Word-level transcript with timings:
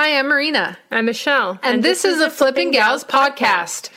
Hi, 0.00 0.16
I'm 0.16 0.28
Marina. 0.28 0.78
I'm 0.92 1.06
Michelle. 1.06 1.58
And, 1.60 1.82
this, 1.82 2.04
is 2.04 2.20
the 2.20 2.30
Flipping 2.30 2.70
Gals 2.70 3.02
podcast. 3.02 3.90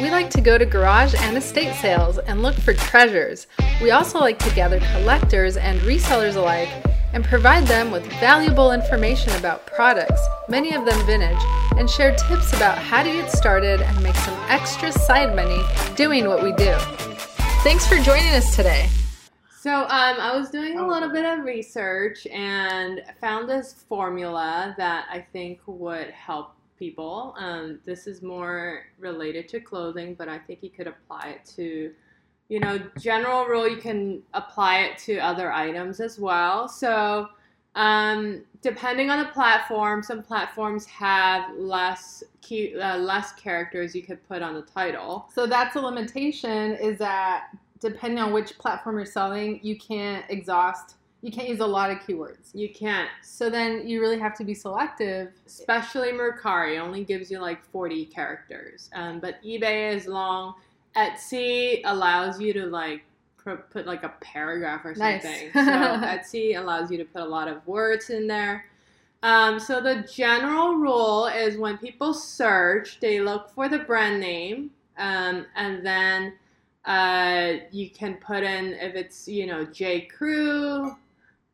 We 0.00 0.10
like 0.10 0.30
to 0.30 0.40
go 0.40 0.56
to 0.56 0.64
garage 0.64 1.14
and 1.14 1.36
estate 1.36 1.74
sales 1.74 2.16
and 2.16 2.40
look 2.40 2.54
for 2.54 2.72
treasures. 2.72 3.46
We 3.82 3.90
also 3.90 4.20
like 4.20 4.38
to 4.38 4.54
gather 4.54 4.80
collectors 4.94 5.58
and 5.58 5.78
resellers 5.80 6.36
alike 6.36 6.70
and 7.12 7.22
provide 7.22 7.66
them 7.66 7.90
with 7.90 8.06
valuable 8.20 8.72
information 8.72 9.36
about 9.36 9.66
products, 9.66 10.22
many 10.48 10.74
of 10.74 10.86
them 10.86 11.04
vintage, 11.04 11.44
and 11.76 11.90
share 11.90 12.16
tips 12.16 12.54
about 12.54 12.78
how 12.78 13.02
to 13.02 13.12
get 13.12 13.30
started 13.30 13.82
and 13.82 14.02
make 14.02 14.16
some 14.16 14.40
extra 14.48 14.90
side 14.90 15.36
money 15.36 15.62
doing 15.94 16.26
what 16.26 16.42
we 16.42 16.52
do. 16.52 16.74
Thanks 17.64 17.86
for 17.86 17.98
joining 17.98 18.32
us 18.32 18.56
today. 18.56 18.88
So 19.64 19.72
um, 19.84 19.88
I 19.88 20.36
was 20.36 20.50
doing 20.50 20.78
a 20.78 20.86
little 20.86 21.08
bit 21.08 21.24
of 21.24 21.42
research 21.42 22.26
and 22.26 23.02
found 23.18 23.48
this 23.48 23.72
formula 23.88 24.74
that 24.76 25.06
I 25.10 25.24
think 25.32 25.60
would 25.64 26.10
help 26.10 26.50
people. 26.78 27.34
Um, 27.38 27.78
this 27.86 28.06
is 28.06 28.20
more 28.20 28.82
related 28.98 29.48
to 29.48 29.60
clothing, 29.60 30.16
but 30.16 30.28
I 30.28 30.38
think 30.38 30.58
you 30.60 30.68
could 30.68 30.86
apply 30.86 31.36
it 31.36 31.50
to, 31.56 31.94
you 32.50 32.60
know, 32.60 32.78
general 32.98 33.46
rule. 33.46 33.66
You 33.66 33.78
can 33.78 34.22
apply 34.34 34.80
it 34.80 34.98
to 35.04 35.16
other 35.16 35.50
items 35.50 35.98
as 35.98 36.18
well. 36.18 36.68
So 36.68 37.30
um, 37.74 38.44
depending 38.60 39.08
on 39.08 39.18
the 39.18 39.30
platform, 39.32 40.02
some 40.02 40.22
platforms 40.22 40.84
have 40.84 41.56
less 41.56 42.22
key, 42.42 42.78
uh, 42.78 42.98
less 42.98 43.32
characters 43.32 43.94
you 43.94 44.02
could 44.02 44.22
put 44.28 44.42
on 44.42 44.52
the 44.52 44.60
title. 44.60 45.30
So 45.34 45.46
that's 45.46 45.74
a 45.76 45.80
limitation. 45.80 46.72
Is 46.74 46.98
that 46.98 47.46
depending 47.88 48.18
on 48.18 48.32
which 48.32 48.58
platform 48.58 48.96
you're 48.96 49.06
selling, 49.06 49.60
you 49.62 49.76
can't 49.78 50.24
exhaust. 50.28 50.96
You 51.22 51.30
can't 51.32 51.48
use 51.48 51.60
a 51.60 51.66
lot 51.66 51.90
of 51.90 51.98
keywords. 51.98 52.50
You 52.54 52.68
can't, 52.68 53.08
So 53.22 53.48
then 53.48 53.88
you 53.88 54.00
really 54.00 54.18
have 54.18 54.36
to 54.36 54.44
be 54.44 54.54
selective. 54.54 55.32
especially 55.46 56.12
Mercari 56.12 56.78
only 56.78 57.02
gives 57.04 57.30
you 57.30 57.38
like 57.38 57.64
40 57.70 58.04
characters. 58.06 58.90
Um, 58.94 59.20
but 59.20 59.42
eBay 59.42 59.94
is 59.94 60.06
long. 60.06 60.54
Etsy 60.96 61.80
allows 61.84 62.40
you 62.40 62.52
to 62.52 62.66
like 62.66 63.04
pr- 63.38 63.52
put 63.70 63.86
like 63.86 64.02
a 64.02 64.12
paragraph 64.20 64.84
or 64.84 64.94
something. 64.94 65.50
Nice. 65.54 65.66
so 66.32 66.36
Etsy 66.40 66.58
allows 66.58 66.90
you 66.90 66.98
to 66.98 67.04
put 67.04 67.22
a 67.22 67.26
lot 67.26 67.48
of 67.48 67.66
words 67.66 68.10
in 68.10 68.26
there. 68.26 68.66
Um, 69.22 69.58
so 69.58 69.80
the 69.80 70.06
general 70.14 70.74
rule 70.74 71.26
is 71.26 71.56
when 71.56 71.78
people 71.78 72.12
search, 72.12 73.00
they 73.00 73.20
look 73.20 73.48
for 73.54 73.70
the 73.70 73.78
brand 73.78 74.20
name, 74.20 74.70
um, 74.98 75.46
and 75.56 75.84
then 75.84 76.34
uh, 76.84 77.54
you 77.70 77.90
can 77.90 78.14
put 78.16 78.42
in 78.42 78.74
if 78.74 78.94
it's 78.94 79.26
you 79.26 79.46
know 79.46 79.64
J 79.64 80.02
Crew. 80.02 80.96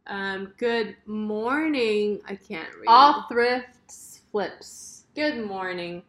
Um, 0.07 0.53
good 0.59 0.97
morning. 1.07 2.21
I 2.27 2.35
can't 2.35 2.69
read. 2.75 2.89
All 2.89 3.27
thrifts 3.29 4.23
flips. 4.31 5.05
Good 5.15 5.47
morning. 5.47 6.03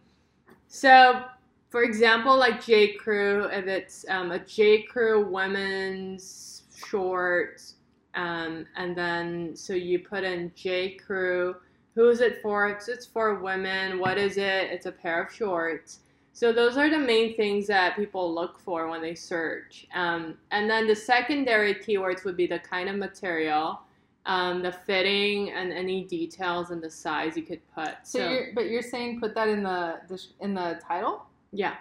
So, 0.67 1.23
for 1.69 1.83
example, 1.83 2.35
like 2.35 2.65
J 2.65 2.93
Crew, 2.93 3.45
if 3.45 3.67
it's 3.67 4.05
um, 4.09 4.31
a 4.31 4.39
J 4.39 4.83
Crew 4.83 5.25
women's 5.25 6.63
shorts, 6.75 7.75
um, 8.15 8.65
and 8.75 8.95
then 8.95 9.55
so 9.55 9.73
you 9.73 9.99
put 9.99 10.23
in 10.23 10.51
J 10.55 10.95
Crew. 10.95 11.55
Who 11.93 12.09
is 12.09 12.21
it 12.21 12.41
for? 12.41 12.69
It's, 12.69 12.87
it's 12.87 13.05
for 13.05 13.35
women. 13.35 13.99
What 13.99 14.17
is 14.17 14.37
it? 14.37 14.71
It's 14.71 14.85
a 14.85 14.91
pair 14.91 15.21
of 15.23 15.33
shorts. 15.33 15.99
So 16.33 16.53
those 16.53 16.77
are 16.77 16.89
the 16.89 16.97
main 16.97 17.35
things 17.35 17.67
that 17.67 17.95
people 17.95 18.33
look 18.33 18.59
for 18.59 18.87
when 18.87 19.01
they 19.01 19.15
search. 19.15 19.87
Um, 19.93 20.37
and 20.51 20.69
then 20.69 20.87
the 20.87 20.95
secondary 20.95 21.75
keywords 21.75 22.23
would 22.23 22.37
be 22.37 22.47
the 22.47 22.59
kind 22.59 22.89
of 22.89 22.95
material, 22.95 23.81
um, 24.25 24.61
the 24.61 24.71
fitting, 24.71 25.51
and 25.51 25.73
any 25.73 26.05
details 26.05 26.71
and 26.71 26.81
the 26.81 26.89
size 26.89 27.35
you 27.35 27.43
could 27.43 27.61
put. 27.75 27.95
So, 28.03 28.29
you're, 28.29 28.47
but 28.55 28.69
you're 28.69 28.81
saying 28.81 29.19
put 29.19 29.35
that 29.35 29.49
in 29.49 29.63
the, 29.63 29.99
the 30.07 30.21
in 30.39 30.53
the 30.53 30.79
title. 30.85 31.25
Yeah, 31.51 31.75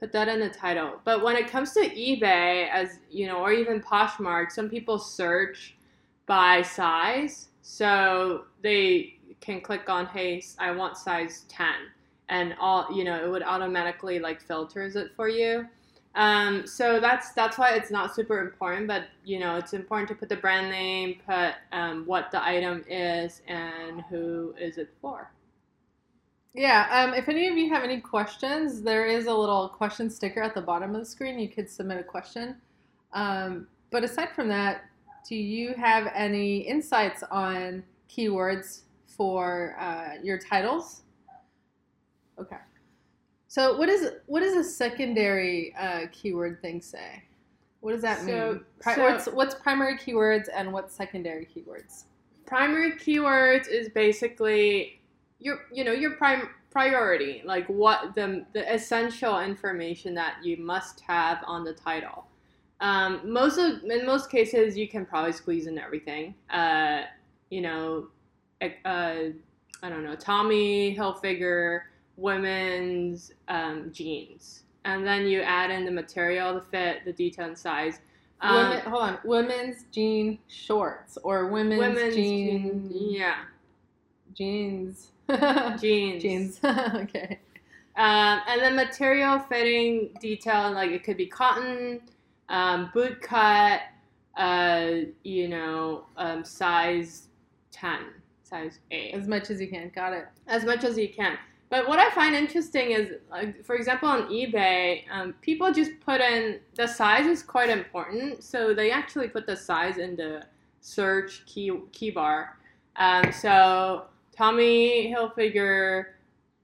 put 0.00 0.10
that 0.12 0.28
in 0.28 0.40
the 0.40 0.50
title. 0.50 1.00
But 1.04 1.22
when 1.22 1.36
it 1.36 1.48
comes 1.48 1.72
to 1.72 1.80
eBay, 1.80 2.68
as 2.70 2.98
you 3.10 3.26
know, 3.26 3.38
or 3.38 3.52
even 3.52 3.80
Poshmark, 3.80 4.50
some 4.50 4.68
people 4.68 4.98
search 4.98 5.76
by 6.26 6.62
size. 6.62 7.48
So 7.62 8.44
they 8.60 9.18
can 9.40 9.60
click 9.60 9.88
on, 9.88 10.06
"Hey, 10.06 10.42
I 10.58 10.72
want 10.72 10.96
size 10.96 11.44
10," 11.48 11.68
and 12.28 12.54
all 12.60 12.86
you 12.94 13.04
know, 13.04 13.24
it 13.24 13.28
would 13.28 13.42
automatically 13.42 14.18
like 14.18 14.40
filters 14.40 14.96
it 14.96 15.12
for 15.16 15.28
you. 15.28 15.66
Um, 16.14 16.64
so 16.66 17.00
that's 17.00 17.32
that's 17.32 17.58
why 17.58 17.70
it's 17.70 17.90
not 17.90 18.14
super 18.14 18.38
important, 18.40 18.86
but 18.86 19.04
you 19.24 19.40
know, 19.40 19.56
it's 19.56 19.72
important 19.72 20.08
to 20.10 20.14
put 20.14 20.28
the 20.28 20.36
brand 20.36 20.70
name, 20.70 21.16
put 21.26 21.54
um, 21.72 22.04
what 22.06 22.30
the 22.30 22.42
item 22.42 22.84
is, 22.88 23.42
and 23.48 24.02
who 24.08 24.54
is 24.58 24.78
it 24.78 24.90
for. 25.00 25.30
Yeah. 26.54 26.86
Um, 26.92 27.14
if 27.14 27.28
any 27.28 27.48
of 27.48 27.56
you 27.56 27.68
have 27.70 27.82
any 27.82 28.00
questions, 28.00 28.80
there 28.80 29.06
is 29.06 29.26
a 29.26 29.34
little 29.34 29.68
question 29.68 30.08
sticker 30.08 30.40
at 30.40 30.54
the 30.54 30.60
bottom 30.60 30.94
of 30.94 31.00
the 31.00 31.06
screen. 31.06 31.38
You 31.38 31.48
could 31.48 31.68
submit 31.68 31.98
a 31.98 32.04
question. 32.04 32.56
Um, 33.12 33.66
but 33.90 34.04
aside 34.04 34.30
from 34.36 34.48
that, 34.48 34.84
do 35.28 35.34
you 35.34 35.74
have 35.74 36.12
any 36.14 36.58
insights 36.58 37.24
on 37.30 37.82
keywords 38.08 38.82
for 39.06 39.76
uh, 39.80 40.22
your 40.22 40.38
titles? 40.38 41.02
Okay. 42.38 42.56
So 43.48 43.76
what 43.78 43.88
is 43.88 44.10
what 44.26 44.40
does 44.40 44.54
a 44.56 44.64
secondary 44.64 45.74
uh, 45.78 46.06
keyword 46.12 46.60
thing 46.60 46.80
say? 46.80 47.22
What 47.80 47.92
does 47.92 48.02
that 48.02 48.20
So- 48.20 48.52
mean? 48.52 48.64
Pri- 48.80 48.94
so- 48.96 49.02
what's 49.02 49.26
what's 49.26 49.54
primary 49.54 49.96
keywords 49.98 50.48
and 50.54 50.72
what's 50.72 50.94
secondary 50.94 51.46
keywords? 51.46 52.04
primary 52.46 52.92
keywords 52.92 53.66
is 53.70 53.88
basically 53.88 55.00
your 55.38 55.60
you 55.72 55.82
know 55.82 55.92
your 55.92 56.10
prime 56.10 56.50
priority 56.70 57.40
like 57.46 57.66
what 57.68 58.14
the 58.14 58.44
the 58.52 58.70
essential 58.74 59.40
information 59.40 60.14
that 60.14 60.34
you 60.44 60.58
must 60.58 61.00
have 61.00 61.38
on 61.46 61.64
the 61.64 61.72
title 61.72 62.26
um, 62.82 63.20
most 63.24 63.56
of 63.56 63.82
in 63.84 64.04
most 64.04 64.30
cases 64.30 64.76
you 64.76 64.86
can 64.86 65.06
probably 65.06 65.32
squeeze 65.32 65.66
in 65.66 65.78
everything 65.78 66.34
uh, 66.50 67.04
you 67.48 67.62
know 67.62 68.08
uh, 68.60 68.68
i 68.84 69.88
don't 69.88 70.04
know 70.04 70.14
tommy 70.16 70.94
hilfiger 70.94 71.80
women's 72.16 73.32
um, 73.48 73.90
jeans 73.92 74.62
and 74.84 75.06
then 75.06 75.26
you 75.26 75.40
add 75.40 75.70
in 75.70 75.84
the 75.84 75.90
material 75.90 76.54
the 76.54 76.60
fit 76.60 77.04
the 77.04 77.12
detail 77.12 77.46
and 77.46 77.58
size 77.58 78.00
um, 78.40 78.56
Women, 78.56 78.80
hold 78.80 79.02
on, 79.02 79.18
women's 79.24 79.84
jean 79.90 80.38
shorts 80.48 81.16
or 81.22 81.46
women's, 81.46 81.78
women's 81.80 82.14
jean 82.14 82.88
jean- 82.90 83.12
yeah 83.12 83.34
jeans 84.34 85.10
jeans 85.80 86.22
jeans. 86.22 86.60
okay. 86.64 87.38
Um, 87.96 88.40
and 88.48 88.60
then 88.60 88.74
material 88.74 89.38
fitting 89.38 90.10
detail, 90.20 90.72
like 90.72 90.90
it 90.90 91.04
could 91.04 91.16
be 91.16 91.26
cotton, 91.26 92.00
um, 92.48 92.90
boot 92.92 93.20
cut, 93.22 93.82
uh, 94.36 94.90
you 95.22 95.46
know, 95.48 96.04
um, 96.16 96.44
size 96.44 97.28
10, 97.70 98.00
size 98.42 98.80
8, 98.90 99.14
As 99.14 99.28
much 99.28 99.48
as 99.48 99.60
you 99.60 99.68
can. 99.68 99.92
Got 99.94 100.12
it. 100.12 100.26
as 100.48 100.64
much 100.64 100.82
as 100.82 100.98
you 100.98 101.08
can. 101.08 101.38
But 101.74 101.88
what 101.88 101.98
I 101.98 102.08
find 102.10 102.36
interesting 102.36 102.92
is, 102.92 103.14
like, 103.28 103.64
for 103.64 103.74
example, 103.74 104.08
on 104.08 104.28
eBay, 104.28 105.02
um, 105.10 105.34
people 105.42 105.72
just 105.72 105.90
put 105.98 106.20
in 106.20 106.60
the 106.76 106.86
size 106.86 107.26
is 107.26 107.42
quite 107.42 107.68
important. 107.68 108.44
So 108.44 108.72
they 108.74 108.92
actually 108.92 109.26
put 109.26 109.44
the 109.44 109.56
size 109.56 109.98
in 109.98 110.14
the 110.14 110.44
search 110.82 111.44
key, 111.46 111.72
key 111.90 112.12
bar. 112.12 112.56
Um, 112.94 113.32
so 113.32 114.04
Tommy 114.36 115.12
Hilfiger 115.12 116.10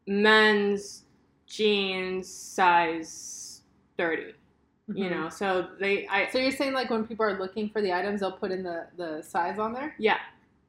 men's 0.06 1.06
jeans 1.48 2.28
size 2.32 3.62
30 3.98 4.34
you 4.94 5.04
Mhm. 5.06 5.10
know 5.10 5.28
so 5.28 5.68
they 5.80 6.06
i 6.08 6.28
So 6.30 6.38
you're 6.38 6.52
saying 6.52 6.72
like 6.72 6.88
when 6.90 7.04
people 7.04 7.24
are 7.26 7.36
looking 7.38 7.68
for 7.70 7.80
the 7.82 7.92
items, 7.92 8.20
they'll 8.20 8.38
put 8.44 8.52
in 8.52 8.62
the 8.62 8.86
the 8.96 9.22
size 9.22 9.58
on 9.58 9.72
there. 9.72 9.94
yeah 9.98 10.18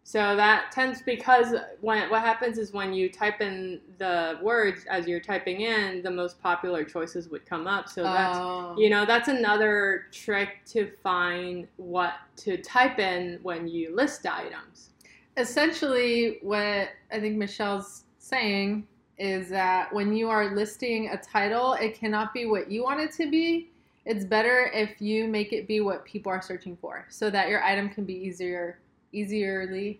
so 0.04 0.36
that 0.36 0.72
tends 0.72 1.02
because 1.04 1.54
when 1.82 2.10
what 2.10 2.22
happens 2.22 2.58
is 2.58 2.74
when 2.74 2.92
you 2.94 3.10
type 3.10 3.40
in 3.40 3.80
the 4.00 4.40
words 4.42 4.84
as 4.90 5.08
you're 5.08 5.20
typing 5.20 5.62
in 5.62 6.02
the 6.02 6.10
most 6.10 6.42
popular 6.42 6.84
choices 6.84 7.30
would 7.30 7.46
come 7.46 7.68
up 7.68 7.88
so 7.88 8.02
that's 8.04 8.38
Oh. 8.38 8.76
you 8.78 8.90
know 8.90 9.06
that's 9.06 9.28
another 9.28 10.08
trick 10.12 10.66
to 10.68 10.90
find 11.04 11.68
what 11.78 12.14
to 12.38 12.58
type 12.58 12.98
in 13.00 13.40
when 13.44 13.68
you 13.68 13.96
list 13.96 14.26
items 14.26 14.90
essentially 15.38 16.40
what 16.42 16.90
I 17.12 17.20
think 17.20 17.38
Michelle's 17.38 18.04
saying 18.18 18.88
is 19.18 19.50
that 19.50 19.94
when 19.94 20.14
you 20.16 20.30
are 20.30 20.56
listing 20.56 21.10
a 21.10 21.18
title, 21.18 21.74
it 21.74 21.94
cannot 21.98 22.34
be 22.34 22.46
what 22.46 22.72
you 22.72 22.84
want 22.84 23.00
it 23.00 23.12
to 23.14 23.30
be. 23.30 23.70
It's 24.06 24.26
better 24.26 24.72
if 24.74 25.00
you 25.00 25.28
make 25.28 25.54
it 25.54 25.68
be 25.68 25.80
what 25.80 26.04
people 26.06 26.32
are 26.32 26.42
searching 26.42 26.76
for, 26.76 27.06
so 27.10 27.30
that 27.30 27.48
your 27.50 27.64
item 27.64 27.88
can 27.90 28.04
be 28.04 28.16
easier, 28.16 28.80
easierly, 29.14 30.00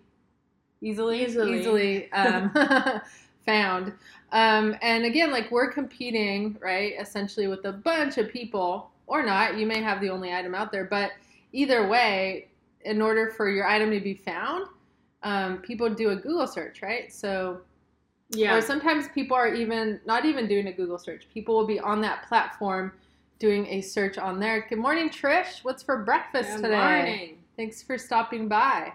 easily, 0.80 1.24
Easily. 1.24 1.58
easily 1.60 2.12
um, 2.12 2.52
found. 3.46 3.92
Um, 4.32 4.76
and 4.82 5.04
again, 5.04 5.30
like 5.30 5.50
we're 5.50 5.70
competing, 5.70 6.56
right? 6.60 6.94
Essentially 6.98 7.46
with 7.48 7.64
a 7.66 7.72
bunch 7.72 8.18
of 8.18 8.30
people, 8.30 8.90
or 9.06 9.22
not. 9.22 9.58
You 9.58 9.66
may 9.66 9.82
have 9.82 10.00
the 10.00 10.08
only 10.08 10.32
item 10.32 10.54
out 10.54 10.72
there, 10.72 10.84
but 10.84 11.10
either 11.52 11.86
way, 11.86 12.48
in 12.84 13.02
order 13.02 13.30
for 13.36 13.50
your 13.50 13.66
item 13.66 13.90
to 13.90 14.00
be 14.00 14.14
found, 14.14 14.66
um, 15.22 15.58
people 15.58 15.92
do 15.92 16.10
a 16.10 16.16
Google 16.16 16.46
search, 16.46 16.80
right? 16.82 17.12
So, 17.12 17.60
Yeah. 18.30 18.56
or 18.56 18.62
sometimes 18.62 19.08
people 19.08 19.36
are 19.36 19.52
even 19.52 20.00
not 20.06 20.24
even 20.24 20.48
doing 20.48 20.68
a 20.68 20.72
Google 20.72 20.98
search. 20.98 21.28
People 21.32 21.56
will 21.56 21.66
be 21.66 21.78
on 21.78 22.00
that 22.00 22.26
platform 22.26 22.92
doing 23.38 23.66
a 23.66 23.80
search 23.82 24.16
on 24.18 24.40
there. 24.40 24.66
Good 24.68 24.78
morning, 24.78 25.10
Trish. 25.10 25.62
What's 25.62 25.82
for 25.82 25.98
breakfast 26.04 26.56
Good 26.56 26.62
today? 26.62 26.76
morning. 26.76 27.38
Thanks 27.56 27.82
for 27.82 27.98
stopping 27.98 28.48
by. 28.48 28.92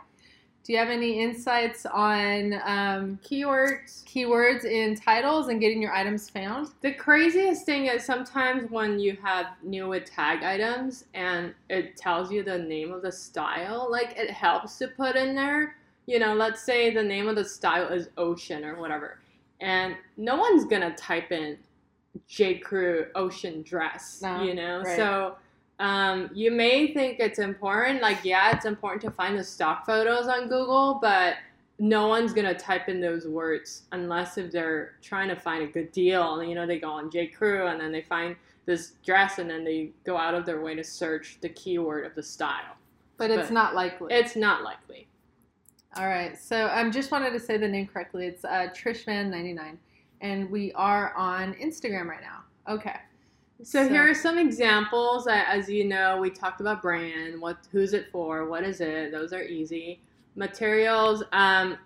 Do 0.68 0.74
you 0.74 0.80
have 0.80 0.90
any 0.90 1.22
insights 1.22 1.86
on 1.86 2.56
um, 2.66 3.18
Keywords. 3.24 4.04
keywords 4.04 4.66
in 4.66 4.98
titles 4.98 5.48
and 5.48 5.62
getting 5.62 5.82
your 5.82 5.94
items 5.94 6.30
found? 6.30 6.72
The 6.82 6.92
craziest 6.92 7.66
thing 7.66 7.86
is 7.86 8.04
sometimes 8.04 8.70
when 8.70 9.00
you 9.00 9.18
have 9.24 9.46
new 9.64 9.88
with 9.88 10.04
tag 10.04 10.44
items 10.44 11.06
and 11.14 11.54
it 11.70 11.96
tells 11.96 12.34
you 12.34 12.44
the 12.44 12.58
name 12.58 12.92
of 12.92 13.02
the 13.02 13.14
style, 13.14 13.88
like 13.90 14.18
it 14.18 14.30
helps 14.30 14.78
to 14.80 14.90
put 14.90 15.16
in 15.16 15.36
there. 15.36 15.78
You 16.06 16.20
know, 16.20 16.34
let's 16.34 16.62
say 16.62 16.94
the 16.94 17.02
name 17.02 17.30
of 17.30 17.38
the 17.38 17.46
style 17.46 17.88
is 17.88 18.10
ocean 18.18 18.66
or 18.66 18.78
whatever, 18.78 19.20
and 19.62 19.96
no 20.18 20.36
one's 20.36 20.66
gonna 20.66 20.94
type 20.96 21.32
in 21.32 21.58
J. 22.28 22.56
Crew 22.60 23.08
ocean 23.16 23.62
dress. 23.62 24.22
No, 24.22 24.44
you 24.44 24.54
know, 24.54 24.82
right. 24.82 24.98
so 24.98 25.38
um, 25.80 26.30
you 26.34 26.52
may 26.52 26.94
think 26.94 27.20
it's 27.20 27.40
important. 27.40 28.02
Like, 28.02 28.20
yeah, 28.24 28.56
it's 28.56 28.66
important 28.66 29.02
to 29.04 29.12
find 29.12 29.38
the 29.38 29.44
stock 29.44 29.86
photos 29.86 30.28
on 30.28 30.48
Google, 30.48 31.00
but 31.02 31.36
no 31.80 32.08
one's 32.08 32.34
gonna 32.34 32.58
type 32.58 32.90
in 32.90 33.00
those 33.00 33.28
words 33.28 33.84
unless 33.92 34.38
if 34.38 34.52
they're 34.52 34.96
trying 35.02 35.30
to 35.30 35.36
find 35.36 35.64
a 35.64 35.68
good 35.68 35.92
deal. 35.92 36.44
You 36.44 36.56
know, 36.56 36.66
they 36.66 36.80
go 36.80 36.90
on 36.90 37.12
J. 37.12 37.28
Crew 37.28 37.68
and 37.68 37.80
then 37.80 37.92
they 37.92 38.02
find 38.02 38.36
this 38.66 38.94
dress 39.06 39.38
and 39.38 39.50
then 39.50 39.64
they 39.64 39.92
go 40.04 40.18
out 40.18 40.34
of 40.34 40.46
their 40.46 40.62
way 40.62 40.76
to 40.76 40.84
search 40.84 41.38
the 41.42 41.50
keyword 41.50 42.06
of 42.06 42.16
the 42.16 42.24
style. 42.24 42.76
But 43.18 43.32
it's 43.32 43.48
But 43.50 43.54
not 43.54 43.76
likely. 43.76 44.14
It's 44.14 44.36
not 44.36 44.64
likely. 44.64 45.08
All 45.96 46.08
right. 46.08 46.38
So 46.38 46.68
I 46.68 46.82
um, 46.82 46.92
just 46.92 47.12
wanted 47.12 47.32
to 47.32 47.40
say 47.40 47.58
the 47.58 47.68
name 47.68 47.88
correctly. 47.88 48.28
It's 48.28 48.46
uh, 48.46 48.70
Trishman99, 48.76 49.78
and 50.22 50.50
we 50.50 50.72
are 50.74 51.14
on 51.16 51.54
Instagram 51.56 52.06
right 52.06 52.22
now. 52.22 52.44
Okay. 52.72 52.96
So, 53.64 53.90
here 53.90 54.08
are 54.08 54.14
some 54.14 54.38
examples. 54.38 55.28
As 55.28 55.68
you 55.68 55.84
know, 55.84 56.20
we 56.22 56.30
talked 56.30 56.62
about 56.62 56.82
brand. 56.82 57.42
What, 57.42 57.58
who's 57.72 57.94
it 57.94 58.12
for? 58.12 58.48
What 58.48 58.64
is 58.64 58.82
it? 58.82 59.12
Those 59.12 59.34
are 59.34 59.42
easy. 59.42 60.00
Materials. 60.36 61.24
Um, 61.32 61.78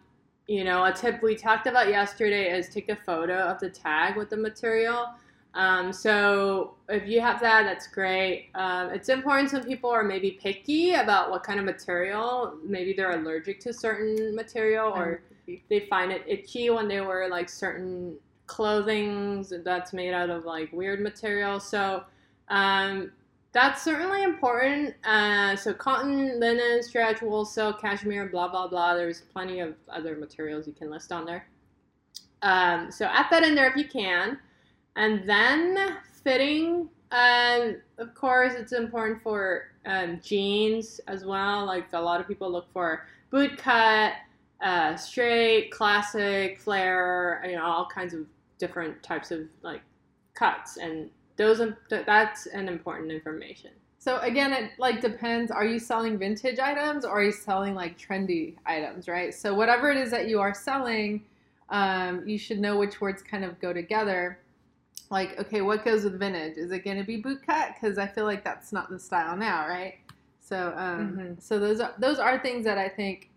you 0.47 0.65
know, 0.65 0.83
a 0.83 0.91
tip 0.91 1.23
we 1.23 1.33
talked 1.33 1.67
about 1.67 1.87
yesterday 1.87 2.51
is 2.51 2.67
take 2.67 2.89
a 2.89 2.95
photo 2.97 3.37
of 3.37 3.59
the 3.59 3.69
tag 3.69 4.17
with 4.17 4.29
the 4.29 4.35
material. 4.35 5.13
Um, 5.53 5.93
so 5.93 6.75
if 6.89 7.07
you 7.07 7.21
have 7.21 7.39
that, 7.39 7.63
that's 7.63 7.87
great. 7.87 8.49
Um, 8.55 8.89
it's 8.89 9.07
important. 9.07 9.49
Some 9.49 9.63
people 9.63 9.89
are 9.89 10.03
maybe 10.03 10.31
picky 10.31 10.93
about 10.93 11.31
what 11.31 11.43
kind 11.43 11.57
of 11.57 11.65
material. 11.65 12.57
Maybe 12.65 12.91
they're 12.91 13.19
allergic 13.19 13.61
to 13.61 13.73
certain 13.73 14.35
material, 14.35 14.91
or 14.93 15.21
they 15.69 15.81
find 15.89 16.11
it 16.11 16.23
itchy 16.27 16.69
when 16.69 16.89
they 16.89 16.99
wear 16.99 17.29
like 17.29 17.47
certain 17.47 18.17
clothing 18.47 19.45
that's 19.63 19.93
made 19.93 20.13
out 20.13 20.29
of 20.29 20.45
like 20.45 20.71
weird 20.73 21.01
material. 21.01 21.59
So 21.59 22.03
um, 22.49 23.11
that's 23.53 23.81
certainly 23.81 24.23
important. 24.23 24.95
Uh, 25.05 25.55
so 25.55 25.73
cotton, 25.73 26.39
linen, 26.39 26.81
stretch, 26.83 27.21
wool, 27.21 27.45
silk, 27.45 27.81
cashmere, 27.81 28.27
blah 28.27 28.47
blah 28.47 28.67
blah. 28.67 28.95
There's 28.95 29.21
plenty 29.21 29.59
of 29.59 29.75
other 29.89 30.15
materials 30.15 30.67
you 30.67 30.73
can 30.73 30.89
list 30.89 31.11
on 31.11 31.25
there. 31.25 31.47
Um, 32.41 32.91
so 32.91 33.05
add 33.05 33.27
that 33.31 33.43
in 33.43 33.55
there 33.55 33.69
if 33.69 33.75
you 33.75 33.87
can, 33.87 34.39
and 34.95 35.27
then 35.27 35.97
fitting. 36.23 36.89
Um, 37.11 37.75
of 37.97 38.15
course, 38.15 38.53
it's 38.53 38.71
important 38.71 39.21
for 39.21 39.65
um, 39.85 40.21
jeans 40.23 41.01
as 41.07 41.25
well. 41.25 41.65
Like 41.65 41.87
a 41.91 41.99
lot 41.99 42.21
of 42.21 42.27
people 42.27 42.49
look 42.49 42.71
for 42.71 43.05
boot 43.31 43.57
cut, 43.57 44.13
uh, 44.61 44.95
straight, 44.95 45.71
classic, 45.71 46.59
flare, 46.59 47.43
you 47.45 47.55
know, 47.55 47.63
all 47.63 47.87
kinds 47.87 48.13
of 48.13 48.25
different 48.57 49.01
types 49.03 49.31
of 49.31 49.41
like 49.63 49.81
cuts, 50.33 50.77
and 50.77 51.09
those 51.37 51.61
that's 51.89 52.45
an 52.47 52.67
important 52.67 53.11
information. 53.11 53.71
So 53.97 54.17
again, 54.19 54.51
it 54.51 54.71
like 54.79 54.99
depends. 55.01 55.51
Are 55.51 55.65
you 55.65 55.77
selling 55.79 56.17
vintage 56.17 56.59
items 56.59 57.05
or 57.05 57.11
are 57.11 57.23
you 57.23 57.31
selling 57.31 57.75
like 57.75 57.99
trendy 57.99 58.55
items, 58.65 59.07
right? 59.07 59.33
So 59.33 59.53
whatever 59.53 59.91
it 59.91 59.97
is 59.97 60.09
that 60.09 60.27
you 60.27 60.39
are 60.39 60.55
selling, 60.55 61.23
um, 61.69 62.27
you 62.27 62.37
should 62.37 62.59
know 62.59 62.77
which 62.77 62.99
words 62.99 63.21
kind 63.21 63.45
of 63.45 63.59
go 63.61 63.73
together. 63.73 64.39
Like, 65.11 65.39
okay, 65.39 65.61
what 65.61 65.85
goes 65.85 66.03
with 66.03 66.17
vintage? 66.17 66.57
Is 66.57 66.71
it 66.71 66.83
going 66.83 66.97
to 66.97 67.03
be 67.03 67.17
boot 67.17 67.45
cut? 67.45 67.75
Because 67.75 67.97
I 67.97 68.07
feel 68.07 68.25
like 68.25 68.43
that's 68.43 68.71
not 68.71 68.89
the 68.89 68.97
style 68.97 69.35
now, 69.35 69.67
right? 69.67 69.95
So, 70.39 70.73
um, 70.75 71.17
Mhm. 71.17 71.41
so 71.41 71.59
those 71.59 71.79
are 71.79 71.93
those 71.97 72.17
are 72.19 72.39
things 72.39 72.65
that 72.65 72.77
I 72.77 72.89
think 72.89 73.30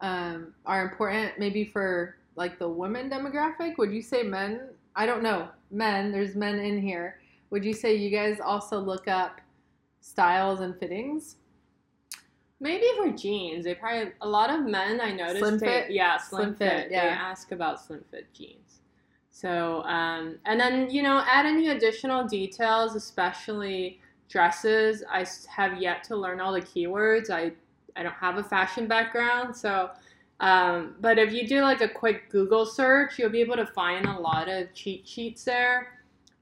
um, 0.00 0.52
are 0.64 0.82
important. 0.82 1.38
Maybe 1.38 1.64
for 1.64 2.16
like 2.36 2.58
the 2.58 2.68
women 2.68 3.08
demographic. 3.10 3.78
Would 3.78 3.92
you 3.92 4.02
say 4.02 4.22
men? 4.22 4.68
I 4.94 5.06
don't 5.06 5.22
know. 5.22 5.48
Men. 5.70 6.12
There's 6.12 6.34
men 6.34 6.58
in 6.58 6.80
here. 6.80 7.20
Would 7.50 7.64
you 7.64 7.72
say 7.72 7.94
you 7.94 8.10
guys 8.10 8.38
also 8.40 8.78
look 8.78 9.08
up 9.08 9.40
styles 10.00 10.60
and 10.60 10.78
fittings? 10.78 11.36
Maybe 12.58 12.86
for 12.96 13.10
jeans, 13.10 13.64
they 13.64 13.74
probably 13.74 14.12
a 14.22 14.28
lot 14.28 14.48
of 14.48 14.64
men 14.64 14.98
I 15.00 15.12
noticed. 15.12 15.40
Slim 15.40 15.58
they, 15.58 15.66
fit? 15.66 15.90
yeah, 15.90 16.16
slim, 16.16 16.42
Slim 16.42 16.54
fit. 16.54 16.70
fit, 16.70 16.88
They 16.88 16.94
yeah. 16.94 17.18
ask 17.20 17.52
about 17.52 17.80
slim 17.80 18.02
fit 18.10 18.32
jeans. 18.32 18.80
So, 19.30 19.82
um, 19.82 20.38
and 20.46 20.58
then 20.58 20.88
you 20.90 21.02
know, 21.02 21.22
add 21.26 21.44
any 21.44 21.68
additional 21.68 22.26
details, 22.26 22.94
especially 22.94 24.00
dresses. 24.30 25.04
I 25.10 25.26
have 25.54 25.80
yet 25.80 26.02
to 26.04 26.16
learn 26.16 26.40
all 26.40 26.52
the 26.54 26.62
keywords. 26.62 27.28
I 27.28 27.52
I 27.96 28.02
don't 28.02 28.14
have 28.14 28.38
a 28.38 28.44
fashion 28.44 28.86
background, 28.86 29.56
so. 29.56 29.90
Um, 30.38 30.96
but 31.00 31.18
if 31.18 31.32
you 31.32 31.48
do 31.48 31.62
like 31.62 31.80
a 31.80 31.88
quick 31.88 32.28
Google 32.28 32.66
search, 32.66 33.18
you'll 33.18 33.30
be 33.30 33.40
able 33.40 33.56
to 33.56 33.64
find 33.64 34.04
a 34.04 34.18
lot 34.18 34.50
of 34.50 34.72
cheat 34.74 35.08
sheets 35.08 35.44
there. 35.44 35.96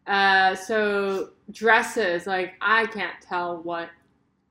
Uh, 0.07 0.55
so 0.55 1.31
dresses, 1.53 2.27
like 2.27 2.55
I 2.61 2.87
can't 2.87 3.15
tell 3.21 3.63
what 3.63 3.91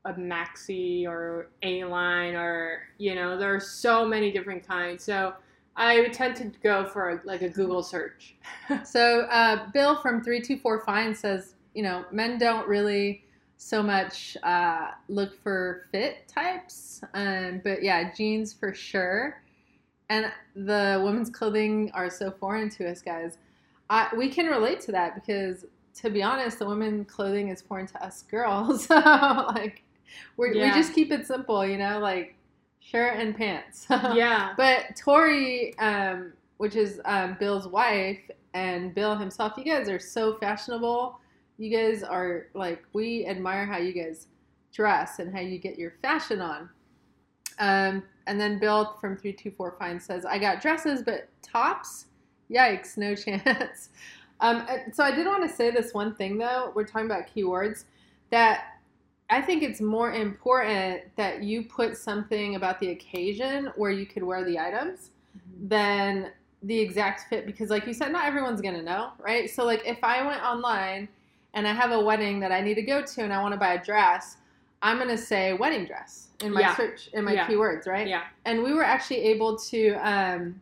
a 0.05 0.13
maxi 0.13 1.05
or 1.07 1.49
A 1.61 1.83
line 1.85 2.35
or 2.35 2.83
you 2.97 3.15
know 3.15 3.37
there 3.37 3.53
are 3.55 3.59
so 3.59 4.05
many 4.05 4.31
different 4.31 4.67
kinds. 4.67 5.03
So 5.03 5.33
I 5.75 6.07
tend 6.09 6.35
to 6.37 6.51
go 6.61 6.85
for 6.85 7.21
like 7.25 7.41
a 7.41 7.49
Google 7.49 7.83
search. 7.83 8.35
So 8.85 9.21
uh, 9.21 9.69
Bill 9.71 10.01
from 10.01 10.23
three 10.23 10.41
two 10.41 10.57
four 10.57 10.83
fine 10.85 11.13
says, 11.13 11.55
you 11.73 11.83
know, 11.83 12.05
men 12.11 12.37
don't 12.37 12.67
really 12.67 13.22
so 13.63 13.81
much 13.81 14.35
uh, 14.43 14.91
look 15.07 15.41
for 15.41 15.85
fit 15.91 16.27
types, 16.27 17.01
um, 17.13 17.61
but 17.63 17.81
yeah, 17.81 18.13
jeans 18.13 18.51
for 18.51 18.73
sure. 18.73 19.41
And 20.09 20.29
the 20.53 21.01
women's 21.03 21.29
clothing 21.29 21.89
are 21.93 22.09
so 22.09 22.29
foreign 22.29 22.69
to 22.71 22.89
us, 22.91 23.01
guys. 23.01 23.37
I, 23.89 24.09
we 24.17 24.27
can 24.27 24.47
relate 24.47 24.81
to 24.81 24.91
that 24.91 25.15
because, 25.15 25.65
to 26.01 26.09
be 26.09 26.21
honest, 26.21 26.59
the 26.59 26.65
women's 26.65 27.09
clothing 27.09 27.47
is 27.47 27.61
foreign 27.61 27.87
to 27.87 28.03
us 28.03 28.23
girls. 28.23 28.85
so 28.87 28.95
like, 29.55 29.81
we're, 30.35 30.53
Yeah. 30.53 30.65
we 30.65 30.81
just 30.81 30.93
keep 30.93 31.11
it 31.13 31.25
simple, 31.25 31.65
you 31.65 31.77
know, 31.77 31.99
like 31.99 32.35
shirt 32.81 33.17
and 33.17 33.35
pants. 33.35 33.87
yeah, 34.13 34.53
But 34.57 34.97
Tori, 34.97 35.77
um, 35.79 36.33
which 36.57 36.75
is 36.75 36.99
um, 37.05 37.37
Bill's 37.39 37.67
wife, 37.69 38.19
and 38.53 38.93
Bill 38.93 39.15
himself, 39.15 39.53
you 39.57 39.63
guys 39.63 39.87
are 39.87 39.99
so 39.99 40.35
fashionable. 40.37 41.17
You 41.57 41.75
guys 41.75 42.03
are 42.03 42.47
like, 42.53 42.83
we 42.93 43.25
admire 43.25 43.65
how 43.65 43.77
you 43.77 43.93
guys 43.93 44.27
dress 44.73 45.19
and 45.19 45.33
how 45.33 45.41
you 45.41 45.57
get 45.59 45.77
your 45.77 45.93
fashion 46.01 46.41
on. 46.41 46.69
Um, 47.59 48.03
and 48.27 48.39
then 48.39 48.59
Bill 48.59 48.97
from 48.99 49.15
324 49.15 49.75
Fine 49.77 49.99
says, 49.99 50.25
I 50.25 50.39
got 50.39 50.61
dresses, 50.61 51.01
but 51.03 51.29
tops? 51.41 52.07
Yikes, 52.49 52.97
no 52.97 53.15
chance. 53.15 53.89
Um, 54.39 54.65
so 54.91 55.03
I 55.03 55.11
did 55.11 55.25
want 55.27 55.47
to 55.47 55.55
say 55.55 55.71
this 55.71 55.93
one 55.93 56.15
thing 56.15 56.37
though. 56.37 56.71
We're 56.75 56.85
talking 56.85 57.05
about 57.05 57.27
keywords 57.33 57.85
that 58.31 58.65
I 59.29 59.41
think 59.41 59.63
it's 59.63 59.79
more 59.79 60.11
important 60.13 61.03
that 61.15 61.43
you 61.43 61.63
put 61.63 61.97
something 61.97 62.55
about 62.55 62.79
the 62.79 62.89
occasion 62.89 63.71
where 63.75 63.91
you 63.91 64.05
could 64.05 64.23
wear 64.23 64.43
the 64.43 64.59
items 64.59 65.11
than 65.63 66.31
the 66.63 66.79
exact 66.79 67.29
fit 67.29 67.45
because 67.45 67.69
like 67.69 67.85
you 67.85 67.93
said 67.93 68.11
not 68.11 68.25
everyone's 68.25 68.61
going 68.61 68.73
to 68.73 68.81
know 68.81 69.11
right 69.19 69.49
so 69.49 69.65
like 69.65 69.81
if 69.85 69.97
i 70.01 70.25
went 70.25 70.41
online 70.41 71.09
and 71.53 71.67
i 71.67 71.73
have 71.73 71.91
a 71.91 71.99
wedding 71.99 72.39
that 72.39 72.51
i 72.51 72.61
need 72.61 72.75
to 72.75 72.81
go 72.81 73.01
to 73.01 73.21
and 73.21 73.33
i 73.33 73.41
want 73.41 73.53
to 73.53 73.59
buy 73.59 73.73
a 73.73 73.83
dress 73.83 74.37
i'm 74.81 74.97
going 74.97 75.09
to 75.09 75.17
say 75.17 75.53
wedding 75.53 75.85
dress 75.85 76.27
in 76.41 76.53
my 76.53 76.61
Yeah. 76.61 76.75
search 76.75 77.09
in 77.13 77.23
my 77.25 77.33
Yeah. 77.33 77.47
keywords 77.47 77.87
right 77.87 78.07
yeah, 78.07 78.23
and 78.45 78.61
we 78.63 78.73
were 78.73 78.83
actually 78.83 79.21
able 79.21 79.57
to 79.57 79.93
um, 79.95 80.59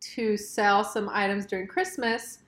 to 0.00 0.36
sell 0.36 0.84
some 0.84 1.08
items 1.12 1.44
during 1.46 1.66
Christmas 1.66 2.38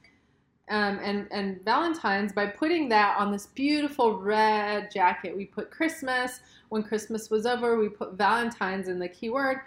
um, 0.68 1.00
and 1.02 1.26
and 1.32 1.60
Valentine's 1.64 2.32
by 2.32 2.46
putting 2.46 2.88
that 2.90 3.16
on 3.18 3.32
this 3.32 3.46
beautiful 3.48 4.20
red 4.20 4.88
jacket. 4.92 5.36
We 5.36 5.46
put 5.46 5.70
Christmas. 5.70 6.40
When 6.68 6.84
Christmas 6.84 7.28
was 7.28 7.44
over, 7.44 7.76
we 7.76 7.88
put 7.88 8.12
Valentine's 8.12 8.86
in 8.86 9.00
the 9.00 9.08
keyword, 9.08 9.58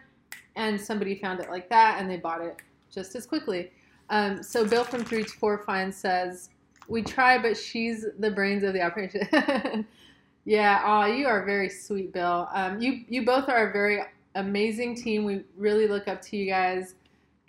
and 0.56 0.80
somebody 0.80 1.16
found 1.16 1.42
it 1.42 1.50
like 1.50 1.68
that, 1.70 2.00
and 2.00 2.10
they 2.10 2.16
bought 2.16 2.40
it 2.42 2.56
just 2.90 3.16
as 3.16 3.26
quickly. 3.26 3.70
Um, 4.10 4.42
so 4.42 4.64
Bill 4.66 4.86
from 4.86 5.04
Three 5.04 5.26
to 5.26 5.30
Four 5.30 5.58
Fine 5.66 5.92
says, 5.92 6.50
"We 6.88 7.02
try, 7.02 7.38
but 7.38 7.58
she's 7.58 8.06
the 8.20 8.32
brains 8.32 8.64
of 8.64 8.74
the 8.74 8.82
operation." 8.82 9.86
yeah, 10.46 10.82
aw, 10.84 11.06
you 11.06 11.28
are 11.28 11.46
very 11.46 11.70
sweet, 11.70 12.14
Bill. 12.14 12.48
Um, 12.54 12.82
you 12.82 13.04
you 13.08 13.26
both 13.26 13.50
are 13.50 13.70
a 13.70 13.74
very 13.74 14.02
amazing 14.36 14.96
team. 14.96 15.26
We 15.26 15.44
really 15.58 15.88
look 15.88 16.08
up 16.08 16.22
to 16.24 16.38
you 16.38 16.50
guys, 16.50 16.96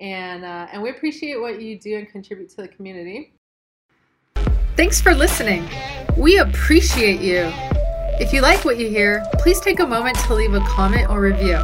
and 0.00 0.44
uh, 0.44 0.68
and 0.72 0.82
we 0.82 0.90
appreciate 0.90 1.40
what 1.40 1.60
you 1.60 1.78
do 1.78 1.98
and 1.98 2.08
contribute 2.08 2.50
to 2.50 2.56
the 2.56 2.68
community. 2.68 3.32
Thanks 4.76 5.00
for 5.00 5.14
listening. 5.14 5.68
We 6.16 6.38
appreciate 6.38 7.20
you. 7.20 7.52
If 8.20 8.32
you 8.32 8.42
like 8.42 8.64
what 8.64 8.78
you 8.78 8.88
hear, 8.88 9.24
please 9.34 9.60
take 9.60 9.80
a 9.80 9.86
moment 9.86 10.16
to 10.26 10.34
leave 10.34 10.54
a 10.54 10.60
comment 10.60 11.10
or 11.10 11.20
review. 11.20 11.60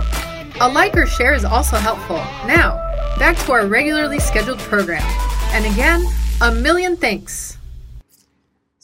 A 0.61 0.69
like 0.69 0.97
or 0.97 1.07
share 1.07 1.35
is 1.35 1.45
also 1.45 1.77
helpful. 1.77 2.17
Now, 2.47 2.77
back 3.19 3.37
to 3.39 3.53
our 3.53 3.67
regularly 3.67 4.19
scheduled 4.19 4.59
program. 4.59 5.03
And 5.53 5.65
again, 5.67 6.05
a 6.41 6.53
million 6.53 6.97
thanks. 6.97 7.57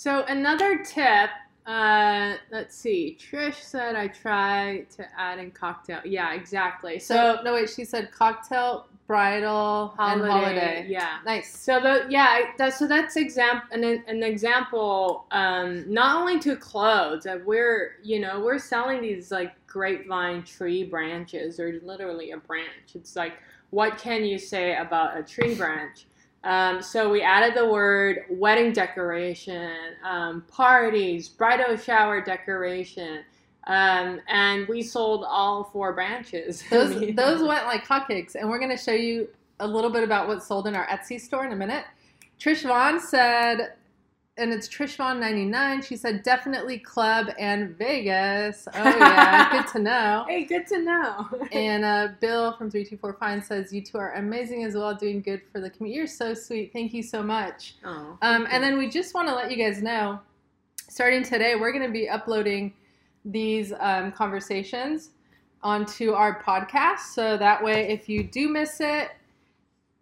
So 0.06 0.22
another 0.28 0.84
tip. 0.84 1.30
Uh, 1.66 2.36
let's 2.52 2.76
see. 2.76 3.18
Trish 3.20 3.56
said 3.56 3.96
I 3.96 4.06
try 4.06 4.86
to 4.94 5.04
add 5.18 5.40
in 5.40 5.50
cocktail. 5.50 5.98
Yeah, 6.04 6.32
exactly. 6.32 7.00
So, 7.00 7.38
So, 7.38 7.42
no, 7.42 7.54
wait, 7.54 7.68
she 7.68 7.84
said 7.84 8.12
cocktail, 8.12 8.86
bridal, 9.08 9.96
and 9.98 10.20
holiday. 10.22 10.86
Yeah. 10.88 11.18
Nice. 11.26 11.58
So 11.58 11.80
the 11.80 12.06
yeah, 12.08 12.52
that, 12.56 12.74
so 12.74 12.86
that's 12.86 13.16
example 13.16 13.66
an, 13.72 14.04
an 14.06 14.22
example. 14.22 15.26
Um, 15.32 15.92
not 15.92 16.20
only 16.20 16.38
to 16.38 16.54
clothes, 16.54 17.24
that 17.24 17.44
we're 17.44 17.96
you 18.04 18.20
know 18.20 18.38
we're 18.38 18.60
selling 18.60 19.02
these 19.02 19.32
like 19.32 19.54
grapevine 19.66 20.44
tree 20.44 20.84
branches. 20.84 21.56
They're 21.56 21.80
literally 21.82 22.30
a 22.30 22.36
branch. 22.36 22.94
It's 22.94 23.16
like 23.16 23.38
what 23.70 23.98
can 23.98 24.24
you 24.24 24.38
say 24.38 24.76
about 24.76 25.18
a 25.18 25.24
tree 25.24 25.56
branch? 25.56 26.06
Um, 26.46 26.80
so 26.80 27.10
we 27.10 27.22
added 27.22 27.56
the 27.56 27.68
word 27.68 28.24
wedding 28.30 28.72
decoration, 28.72 29.94
um, 30.04 30.42
parties, 30.42 31.28
bridal 31.28 31.76
shower 31.76 32.20
decoration, 32.20 33.24
um, 33.66 34.20
and 34.28 34.68
we 34.68 34.84
sold 34.84 35.24
all 35.26 35.64
four 35.64 35.92
branches. 35.92 36.62
Those 36.70 36.94
those 37.16 37.42
went 37.42 37.66
like 37.66 37.84
hotcakes, 37.84 38.36
and 38.36 38.48
we're 38.48 38.60
going 38.60 38.70
to 38.70 38.82
show 38.82 38.92
you 38.92 39.28
a 39.58 39.66
little 39.66 39.90
bit 39.90 40.04
about 40.04 40.28
what's 40.28 40.46
sold 40.46 40.68
in 40.68 40.76
our 40.76 40.86
Etsy 40.86 41.20
store 41.20 41.44
in 41.44 41.50
a 41.50 41.56
minute. 41.56 41.84
Trish 42.38 42.62
Vaughn 42.62 43.00
said, 43.00 43.72
and 44.38 44.52
it's 44.52 44.68
Trish 44.68 44.96
Vaughn 44.96 45.18
ninety 45.20 45.44
nine. 45.44 45.82
She 45.82 45.96
said 45.96 46.22
definitely 46.22 46.78
club 46.78 47.28
and 47.38 47.76
Vegas. 47.76 48.68
Oh 48.74 48.84
yeah, 48.84 49.50
good 49.50 49.66
to 49.72 49.78
know. 49.78 50.24
Hey, 50.28 50.44
good 50.44 50.66
to 50.68 50.78
know. 50.80 51.28
And 51.52 51.84
uh, 51.84 52.08
Bill 52.20 52.52
from 52.56 52.70
three 52.70 52.84
two 52.84 52.96
four 52.96 53.14
fine 53.14 53.42
says 53.42 53.72
you 53.72 53.82
two 53.82 53.98
are 53.98 54.12
amazing 54.14 54.64
as 54.64 54.74
well, 54.74 54.94
doing 54.94 55.20
good 55.22 55.42
for 55.52 55.60
the 55.60 55.70
community. 55.70 55.98
You're 55.98 56.06
so 56.06 56.34
sweet. 56.34 56.72
Thank 56.72 56.92
you 56.92 57.02
so 57.02 57.22
much. 57.22 57.76
oh, 57.84 58.18
Um, 58.22 58.46
and 58.50 58.62
then 58.62 58.76
we 58.78 58.88
just 58.88 59.14
want 59.14 59.28
to 59.28 59.34
let 59.34 59.50
you 59.50 59.56
guys 59.56 59.82
know, 59.82 60.20
starting 60.88 61.22
today, 61.22 61.54
we're 61.56 61.72
going 61.72 61.86
to 61.86 61.92
be 61.92 62.08
uploading 62.08 62.72
these 63.24 63.72
um, 63.80 64.12
conversations 64.12 65.10
onto 65.62 66.12
our 66.12 66.42
podcast. 66.42 67.14
So 67.14 67.36
that 67.38 67.62
way, 67.62 67.88
if 67.88 68.08
you 68.08 68.22
do 68.22 68.48
miss 68.48 68.80
it 68.80 69.10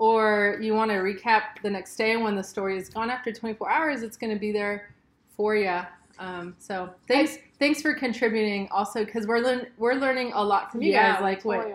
or 0.05 0.59
you 0.61 0.75
want 0.75 0.91
to 0.91 0.99
recap 0.99 1.63
the 1.63 1.71
next 1.71 1.97
day 1.97 2.19
when 2.19 2.37
the 2.37 2.43
story 2.43 2.77
is 2.77 2.91
gone 2.91 3.09
after 3.09 3.33
24 3.33 3.71
hours, 3.71 4.03
it's 4.03 4.19
going 4.19 4.33
to 4.35 4.39
be 4.39 4.53
there 4.53 4.95
for 5.35 5.57
you. 5.57 5.81
Um, 6.19 6.55
so 6.59 6.91
thanks, 7.09 7.39
thanks 7.59 7.81
for 7.81 7.95
contributing. 7.95 8.69
Also, 8.71 9.03
because 9.03 9.27
we're 9.27 9.39
learn- 9.39 9.69
we're 9.79 9.95
learning 9.95 10.33
a 10.35 10.45
lot 10.45 10.71
from 10.71 10.83
you 10.83 10.93
yeah, 10.93 11.15
guys. 11.15 11.23
Like 11.23 11.45
we 11.47 11.57
what 11.57 11.63
totally 11.63 11.75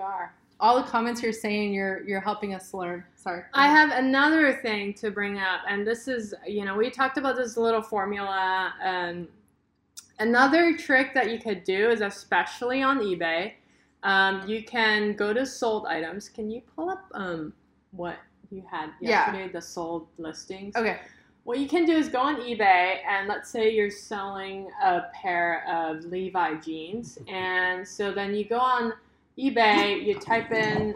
all 0.60 0.80
the 0.80 0.88
comments 0.88 1.24
you're 1.24 1.34
saying, 1.34 1.74
you're 1.74 2.04
you're 2.04 2.20
helping 2.20 2.54
us 2.54 2.72
learn. 2.72 3.04
Sorry. 3.16 3.42
I 3.56 3.68
have 3.68 3.92
another 3.92 4.54
thing 4.54 4.94
to 4.96 5.10
bring 5.10 5.40
up, 5.40 5.62
and 5.68 5.88
this 5.88 6.08
is, 6.08 6.36
you 6.46 6.66
know, 6.66 6.76
we 6.76 6.92
talked 6.92 7.18
about 7.18 7.36
this 7.36 7.58
little 7.58 7.82
formula. 7.82 8.74
Um, 8.84 9.28
another 10.20 10.78
trick 10.78 11.16
that 11.16 11.32
you 11.32 11.40
could 11.40 11.64
do 11.64 11.90
is, 11.90 12.02
especially 12.02 12.84
on 12.84 13.00
eBay, 13.00 13.54
um, 14.04 14.48
you 14.48 14.64
can 14.64 15.14
go 15.14 15.34
to 15.34 15.48
sold 15.48 15.88
items. 15.88 16.30
Can 16.30 16.52
you 16.52 16.62
pull 16.76 16.92
up 16.92 17.10
um, 17.16 17.54
what 17.92 18.18
you 18.52 18.64
had 18.70 18.90
Yeah. 19.00 19.32
yesterday, 19.32 19.52
the 19.52 19.62
sold 19.62 20.08
listings? 20.18 20.76
Okay. 20.76 21.00
What 21.44 21.60
you 21.60 21.68
can 21.68 21.86
do 21.86 21.94
is 21.94 22.10
go 22.10 22.20
on 22.20 22.36
eBay 22.42 22.98
and 23.08 23.28
let's 23.28 23.50
say 23.50 23.72
you're 23.74 23.90
selling 23.90 24.70
a 24.84 25.04
pair 25.14 25.66
of 25.68 26.06
Levi 26.06 26.56
jeans, 26.56 27.18
and 27.28 27.88
so 27.88 28.12
then 28.12 28.36
you 28.36 28.46
go 28.46 28.60
on 28.60 28.94
eBay, 29.38 30.06
you 30.06 30.20
type 30.20 30.52
in, 30.52 30.94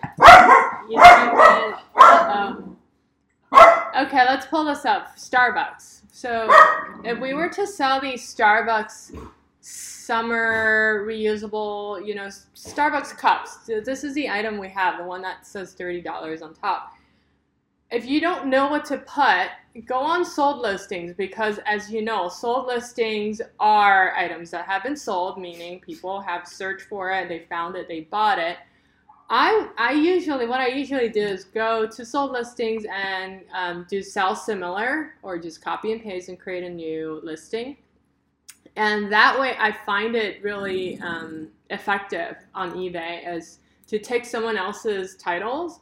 you 0.89 0.97
type 0.99 1.33
in, 1.57 1.73
um, 1.97 2.77
okay, 3.97 4.25
let's 4.25 4.45
pull 4.45 4.65
this 4.65 4.85
up. 4.85 5.15
Starbucks. 5.15 6.01
So 6.11 6.49
if 7.03 7.19
we 7.19 7.33
were 7.33 7.49
to 7.49 7.65
sell 7.65 7.99
these 8.01 8.21
Starbucks 8.21 9.17
summer 9.65 11.05
reusable, 11.07 12.05
you 12.05 12.13
know, 12.13 12.27
Starbucks 12.53 13.17
cups, 13.17 13.59
so 13.65 13.79
this 13.79 14.03
is 14.03 14.13
the 14.13 14.29
item 14.29 14.57
we 14.57 14.67
have, 14.67 14.97
the 14.97 15.05
one 15.05 15.21
that 15.21 15.47
says 15.47 15.73
thirty 15.73 16.01
dollars 16.01 16.41
on 16.41 16.53
top. 16.53 16.91
If 17.89 18.05
you 18.05 18.19
don't 18.19 18.47
know 18.47 18.67
what 18.67 18.83
to 18.85 18.97
put, 18.97 19.49
go 19.85 19.99
on 19.99 20.25
sold 20.25 20.59
listings 20.59 21.13
because, 21.13 21.59
as 21.65 21.89
you 21.89 22.01
know, 22.01 22.27
sold 22.27 22.67
listings 22.67 23.39
are 23.59 24.13
items 24.15 24.51
that 24.51 24.65
have 24.65 24.83
been 24.83 24.97
sold, 24.97 25.39
meaning 25.39 25.79
people 25.79 26.19
have 26.19 26.47
searched 26.47 26.87
for 26.89 27.11
it, 27.11 27.29
they 27.29 27.45
found 27.47 27.75
it, 27.75 27.87
they 27.87 28.01
bought 28.01 28.39
it. 28.39 28.57
I, 29.29 29.69
I 29.77 29.93
usually 29.93 30.45
what 30.45 30.59
I 30.59 30.67
usually 30.67 31.07
do 31.07 31.21
is 31.21 31.45
go 31.45 31.87
to 31.87 32.05
sold 32.05 32.31
listings 32.31 32.83
and 32.91 33.41
um, 33.53 33.85
do 33.89 34.03
sell 34.03 34.35
similar 34.35 35.13
or 35.21 35.37
just 35.37 35.63
copy 35.63 35.93
and 35.93 36.01
paste 36.03 36.27
and 36.27 36.37
create 36.37 36.63
a 36.65 36.69
new 36.69 37.21
listing, 37.23 37.77
and 38.75 39.11
that 39.11 39.39
way 39.39 39.55
I 39.59 39.71
find 39.71 40.15
it 40.15 40.43
really 40.43 40.99
um, 40.99 41.49
effective 41.69 42.37
on 42.55 42.73
eBay 42.73 43.35
is 43.35 43.59
to 43.87 43.99
take 43.99 44.25
someone 44.25 44.57
else's 44.57 45.15
titles 45.15 45.79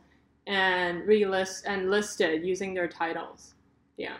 and 0.47 1.03
relist 1.03 1.63
and 1.65 1.89
list 1.89 2.19
it 2.21 2.43
using 2.43 2.73
their 2.73 2.87
titles. 2.87 3.53
Yeah. 3.97 4.17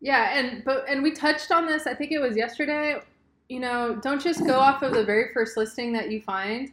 Yeah, 0.00 0.36
and 0.36 0.64
but 0.64 0.84
and 0.88 1.02
we 1.02 1.12
touched 1.12 1.52
on 1.52 1.66
this. 1.66 1.86
I 1.86 1.94
think 1.94 2.10
it 2.10 2.18
was 2.18 2.36
yesterday. 2.36 2.96
You 3.48 3.60
know, 3.60 4.00
don't 4.02 4.20
just 4.20 4.44
go 4.44 4.58
off 4.58 4.82
of 4.82 4.92
the 4.92 5.04
very 5.04 5.32
first 5.32 5.56
listing 5.56 5.92
that 5.92 6.10
you 6.10 6.20
find, 6.20 6.72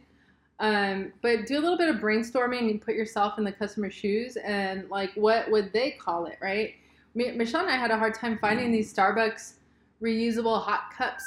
um, 0.58 1.12
but 1.22 1.46
do 1.46 1.58
a 1.58 1.60
little 1.60 1.78
bit 1.78 1.88
of 1.88 1.96
brainstorming 1.96 2.70
and 2.70 2.80
put 2.80 2.94
yourself 2.94 3.38
in 3.38 3.44
the 3.44 3.52
customer's 3.52 3.94
shoes 3.94 4.36
and 4.36 4.88
like, 4.90 5.12
what 5.14 5.50
would 5.50 5.72
they 5.72 5.92
call 5.92 6.26
it, 6.26 6.38
right? 6.40 6.74
Michelle 7.14 7.62
and 7.62 7.70
I 7.70 7.76
had 7.76 7.90
a 7.90 7.98
hard 7.98 8.14
time 8.14 8.38
finding 8.38 8.72
these 8.72 8.92
Starbucks 8.92 9.54
reusable 10.02 10.62
hot 10.62 10.92
cups 10.96 11.24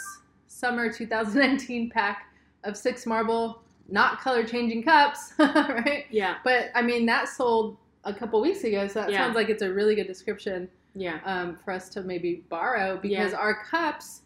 summer 0.48 0.92
2019 0.92 1.89
pack 1.89 2.27
of 2.63 2.77
six 2.77 3.06
marble, 3.06 3.62
not 3.89 4.22
color 4.22 4.44
changing 4.46 4.84
cups, 4.84 5.34
right? 5.39 6.06
Yeah. 6.10 6.36
But 6.44 6.70
I 6.75 6.82
mean, 6.82 7.06
that 7.08 7.27
sold 7.27 7.77
a 8.06 8.13
couple 8.13 8.39
weeks 8.42 8.63
ago, 8.63 8.88
so 8.88 9.01
that 9.01 9.12
Yeah. 9.12 9.24
sounds 9.25 9.36
like 9.36 9.50
it's 9.50 9.62
a 9.63 9.72
really 9.72 9.96
good 9.96 10.08
description 10.08 10.70
Yeah. 10.96 11.20
um, 11.25 11.58
for 11.63 11.72
us 11.72 11.89
to 11.89 12.01
maybe 12.01 12.44
borrow 12.50 12.98
because 12.98 13.32
Yeah. 13.32 13.38
our 13.39 13.63
cups 13.65 14.22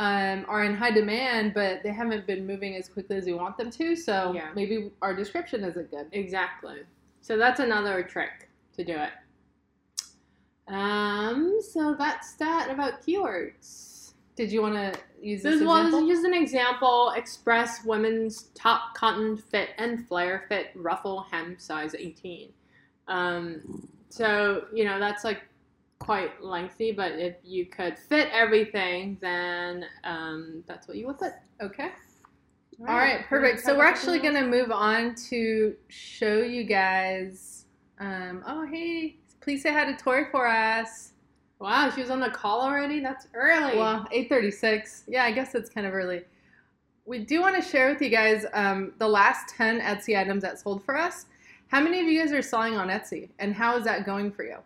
um, 0.00 0.44
are 0.46 0.62
in 0.62 0.74
high 0.76 0.92
demand, 0.92 1.54
but 1.54 1.82
they 1.82 1.90
haven't 1.90 2.24
been 2.24 2.46
moving 2.46 2.76
as 2.76 2.88
quickly 2.88 3.16
as 3.16 3.24
we 3.24 3.32
want 3.32 3.56
them 3.58 3.68
to. 3.70 3.96
So 3.96 4.32
Yeah. 4.32 4.50
maybe 4.54 4.92
our 5.02 5.12
description 5.12 5.64
isn't 5.64 5.90
good. 5.90 6.06
Exactly. 6.12 6.82
So 7.20 7.36
that's 7.36 7.58
another 7.58 8.02
trick 8.04 8.48
to 8.76 8.84
do 8.84 8.92
it. 8.92 9.10
Um, 10.68 11.60
so 11.60 11.94
that's 11.98 12.34
that 12.34 12.70
about 12.70 13.02
keywords. 13.02 14.12
Did 14.36 14.52
you 14.52 14.62
want 14.62 14.74
to 14.74 15.00
use 15.20 15.42
this 15.42 15.54
This 15.54 15.66
just 16.08 16.24
an 16.24 16.34
example. 16.34 17.12
Express 17.16 17.84
women's 17.84 18.44
top 18.54 18.94
cotton 18.94 19.36
fit 19.36 19.70
and 19.78 20.06
flare 20.06 20.44
fit 20.48 20.70
ruffle 20.76 21.26
hem 21.30 21.56
size 21.58 21.94
18. 21.94 22.50
Um, 23.08 23.88
so 24.10 24.66
you 24.72 24.84
know 24.84 25.00
that's 25.00 25.24
like 25.24 25.42
quite 25.98 26.42
lengthy, 26.42 26.92
but 26.92 27.12
if 27.12 27.36
you 27.42 27.66
could 27.66 27.98
fit 27.98 28.28
everything, 28.32 29.18
then 29.20 29.84
um, 30.04 30.62
that's 30.66 30.86
what 30.86 30.96
you 30.96 31.06
would 31.08 31.18
put. 31.18 31.32
Okay. 31.60 31.90
All 32.80 32.96
right, 32.96 33.26
perfect. 33.26 33.64
So 33.64 33.76
we're 33.76 33.86
actually 33.86 34.20
going 34.20 34.34
to 34.34 34.46
move 34.46 34.70
on 34.70 35.16
to 35.30 35.74
show 35.88 36.38
you 36.42 36.62
guys. 36.62 37.64
Um, 37.98 38.44
oh, 38.46 38.64
hey, 38.66 39.16
please 39.48 39.62
say 39.62 39.72
hi 39.72 39.90
to 39.90 39.96
Tori 39.96 40.26
for 40.30 40.46
us. 40.46 41.12
Wow, 41.58 41.90
she 41.90 42.02
was 42.02 42.10
on 42.10 42.20
the 42.20 42.28
call 42.28 42.60
already. 42.60 43.00
That's 43.00 43.28
early. 43.32 43.78
Well, 43.78 44.06
8:36. 44.12 45.04
Yeah, 45.08 45.24
I 45.24 45.32
guess 45.32 45.54
it's 45.54 45.70
kind 45.70 45.86
of 45.86 45.94
early. 45.94 46.24
We 47.06 47.20
do 47.20 47.40
want 47.40 47.56
to 47.56 47.62
share 47.62 47.88
with 47.88 48.02
you 48.02 48.10
guys 48.10 48.44
um, 48.52 48.92
the 48.98 49.08
last 49.08 49.48
10 49.56 49.80
Etsy 49.80 50.20
items 50.20 50.42
that 50.42 50.60
sold 50.60 50.84
for 50.84 50.98
us. 50.98 51.24
How 51.68 51.80
many 51.80 51.98
of 51.98 52.06
you 52.06 52.20
guys 52.20 52.30
are 52.30 52.42
selling 52.42 52.76
on 52.76 52.88
Etsy, 52.88 53.30
and 53.38 53.54
how 53.54 53.74
is 53.78 53.84
that 53.84 54.04
going 54.04 54.30
for 54.30 54.44
you? 54.44 54.58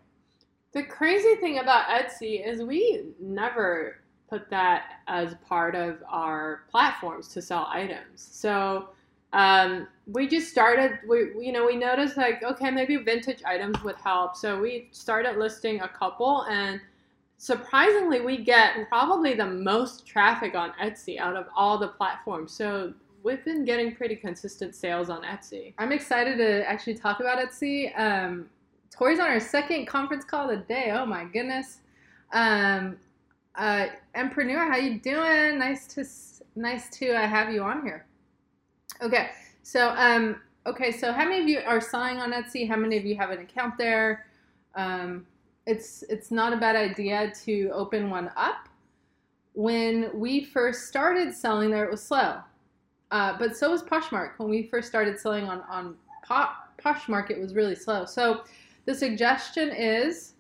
The 0.73 0.83
crazy 0.83 1.37
thing 1.37 1.61
about 1.61 1.87
Etsy 1.87 2.45
is 2.45 2.61
we 2.61 3.05
never 3.21 3.99
put 4.29 4.51
that 4.51 4.95
as 5.07 5.37
part 5.47 5.77
of 5.77 6.03
our 6.09 6.65
platforms 6.69 7.29
to 7.29 7.41
sell 7.41 7.69
items. 7.71 8.17
So 8.17 8.89
um, 9.33 9.89
we 10.07 10.29
just 10.29 10.51
started. 10.51 10.99
We 11.09 11.33
you 11.39 11.53
know 11.53 11.67
we 11.67 11.77
noticed 11.77 12.17
like 12.17 12.43
okay 12.43 12.71
maybe 12.71 12.97
vintage 12.97 13.43
items 13.45 13.83
would 13.83 13.97
help. 13.97 14.37
So 14.37 14.61
we 14.61 14.89
started 14.93 15.39
listing 15.39 15.81
a 15.81 15.89
couple, 15.89 16.43
and 16.51 16.81
surprisingly 17.39 18.21
we 18.21 18.39
get 18.39 18.89
probably 18.89 19.35
the 19.35 19.47
most 19.47 20.07
traffic 20.07 20.55
on 20.55 20.73
Etsy 20.83 21.19
out 21.19 21.37
of 21.37 21.47
all 21.57 21.79
the 21.79 21.89
platforms. 21.89 22.53
So 22.53 22.93
we've 23.23 23.45
been 23.45 23.65
getting 23.65 23.95
pretty 23.95 24.17
consistent 24.17 24.75
sales 24.75 25.09
on 25.09 25.23
Etsy. 25.23 25.73
I'm 25.79 25.93
excited 25.93 26.37
to 26.39 26.69
actually 26.69 26.95
talk 26.95 27.21
about 27.21 27.39
Etsy. 27.39 27.99
Um, 27.99 28.49
Tori's 28.91 29.21
on 29.21 29.29
our 29.29 29.41
second 29.41 29.87
conference 29.87 30.25
call 30.25 30.51
of 30.51 30.59
the 30.59 30.65
day. 30.65 30.93
Oh 30.93 31.07
my 31.07 31.25
goodness. 31.25 31.79
Um, 32.33 32.99
uh, 33.55 33.87
Empreneur, 34.15 34.69
how 34.69 34.77
you 34.77 34.99
doing? 34.99 35.59
Nice 35.59 35.87
to 35.95 36.05
nice 36.55 36.91
to 36.99 37.13
uh, 37.13 37.27
have 37.27 37.53
you 37.53 37.63
on 37.63 37.83
here. 37.83 38.07
Okay, 39.03 39.31
so 39.65 39.93
um, 39.97 40.41
okay, 40.65 40.93
so 40.93 41.13
how 41.13 41.25
many 41.25 41.41
of 41.41 41.49
you 41.49 41.59
are 41.67 41.81
selling 41.81 42.19
on 42.19 42.33
Etsy? 42.33 42.69
How 42.69 42.77
many 42.77 42.97
of 42.97 43.05
you 43.05 43.17
have 43.17 43.31
an 43.31 43.41
account 43.41 43.77
there? 43.77 44.27
Um, 44.77 45.27
it's 45.67 46.05
it's 46.09 46.31
not 46.31 46.53
a 46.53 46.57
bad 46.57 46.77
idea 46.77 47.33
to 47.45 47.71
open 47.75 48.11
one 48.11 48.31
up. 48.37 48.69
When 49.55 50.09
we 50.15 50.45
first 50.45 50.87
started 50.87 51.35
selling 51.35 51.73
there, 51.73 51.85
it 51.85 51.91
was 51.91 52.01
slow, 52.01 52.39
uh, 53.11 53.37
but 53.39 53.57
so 53.57 53.73
was 53.73 53.83
Poshmark. 53.83 54.35
When 54.37 54.49
we 54.49 54.63
first 54.63 54.87
started 54.87 55.19
selling 55.19 55.47
on 55.47 55.63
on 55.63 55.97
Poshmark, 56.79 57.29
it 57.31 57.41
was 57.41 57.55
really 57.55 57.75
slow. 57.75 58.05
So 58.05 58.45
the 58.85 58.95
suggestion 58.95 59.71
is 59.71 60.32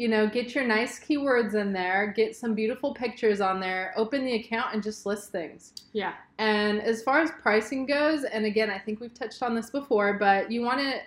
you 0.00 0.08
know, 0.08 0.26
get 0.26 0.54
your 0.54 0.64
nice 0.64 0.98
keywords 0.98 1.52
in 1.52 1.74
there, 1.74 2.10
get 2.16 2.34
some 2.34 2.54
beautiful 2.54 2.94
pictures 2.94 3.42
on 3.42 3.60
there, 3.60 3.92
open 3.98 4.24
the 4.24 4.32
account 4.36 4.72
and 4.72 4.82
just 4.82 5.04
list 5.04 5.30
things. 5.30 5.74
Yeah. 5.92 6.14
And 6.38 6.80
as 6.80 7.02
far 7.02 7.20
as 7.20 7.30
pricing 7.42 7.84
goes, 7.84 8.24
and 8.24 8.46
again, 8.46 8.70
I 8.70 8.78
think 8.78 9.00
we've 9.00 9.12
touched 9.12 9.42
on 9.42 9.54
this 9.54 9.68
before, 9.68 10.14
but 10.14 10.50
you 10.50 10.62
want 10.62 10.80
to, 10.80 11.00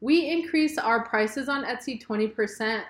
we 0.00 0.28
increase 0.28 0.78
our 0.78 1.04
prices 1.04 1.48
on 1.48 1.64
Etsy 1.64 2.04
20% 2.04 2.82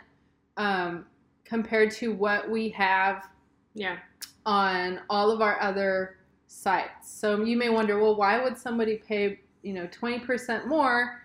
um, 0.56 1.04
compared 1.44 1.90
to 1.90 2.14
what 2.14 2.48
we 2.48 2.70
have 2.70 3.28
yeah. 3.74 3.98
on 4.46 5.00
all 5.10 5.30
of 5.30 5.42
our 5.42 5.60
other 5.60 6.16
sites. 6.46 7.12
So 7.12 7.44
you 7.44 7.58
may 7.58 7.68
wonder, 7.68 8.00
well, 8.00 8.16
why 8.16 8.42
would 8.42 8.56
somebody 8.56 8.96
pay, 8.96 9.40
you 9.62 9.74
know, 9.74 9.86
20% 9.88 10.64
more 10.64 11.20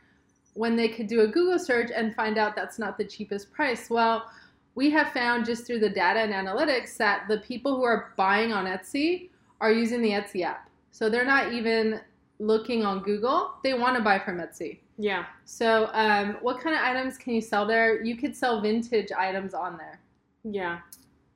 when 0.56 0.76
they 0.76 0.88
could 0.88 1.08
do 1.08 1.22
a 1.22 1.28
Google 1.28 1.60
search 1.60 1.92
and 1.94 2.16
find 2.16 2.38
out 2.38 2.56
that's 2.56 2.80
not 2.80 2.98
the 2.98 3.06
cheapest 3.06 3.52
price. 3.52 3.90
Well, 3.90 4.26
we 4.74 4.90
have 4.90 5.12
found 5.12 5.46
just 5.46 5.68
through 5.68 5.80
the 5.80 5.90
data 5.90 6.20
and 6.20 6.34
analytics 6.34 6.98
that 6.98 7.28
the 7.28 7.38
people 7.40 7.76
who 7.76 7.84
are 7.84 8.14
buying 8.18 8.52
on 8.52 8.66
Etsy 8.66 9.30
are 9.62 9.72
using 9.72 10.02
the 10.02 10.12
Etsy 10.12 10.42
app. 10.42 10.70
So 10.92 11.10
they're 11.10 11.26
not 11.26 11.54
even 11.54 12.02
looking 12.40 12.84
on 12.84 13.04
Google. 13.04 13.54
They 13.64 13.74
want 13.74 13.96
to 13.98 14.04
buy 14.04 14.20
from 14.20 14.38
Etsy. 14.38 14.80
Yeah. 14.98 15.26
So, 15.44 15.90
um, 15.94 16.38
what 16.42 16.62
kind 16.62 16.76
of 16.76 16.82
items 16.82 17.18
can 17.18 17.34
you 17.34 17.42
sell 17.42 17.66
there? 17.66 18.02
You 18.04 18.16
could 18.16 18.36
sell 18.36 18.62
vintage 18.62 19.12
items 19.12 19.54
on 19.54 19.78
there. 19.78 20.00
Yeah. 20.44 20.80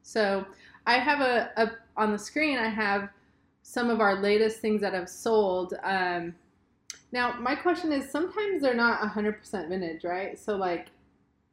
So, 0.01 0.45
I 0.87 0.97
have 0.97 1.19
a, 1.19 1.51
a 1.57 1.71
on 1.97 2.13
the 2.13 2.17
screen. 2.17 2.57
I 2.57 2.69
have 2.69 3.09
some 3.63 3.89
of 3.89 3.99
our 3.99 4.21
latest 4.21 4.59
things 4.59 4.81
that 4.81 4.93
have 4.93 5.09
sold. 5.09 5.73
Um, 5.83 6.33
now, 7.11 7.33
my 7.39 7.55
question 7.55 7.91
is 7.91 8.09
sometimes 8.09 8.61
they're 8.61 8.73
not 8.75 9.01
100% 9.01 9.69
vintage, 9.69 10.03
right? 10.03 10.37
So, 10.37 10.55
like, 10.55 10.87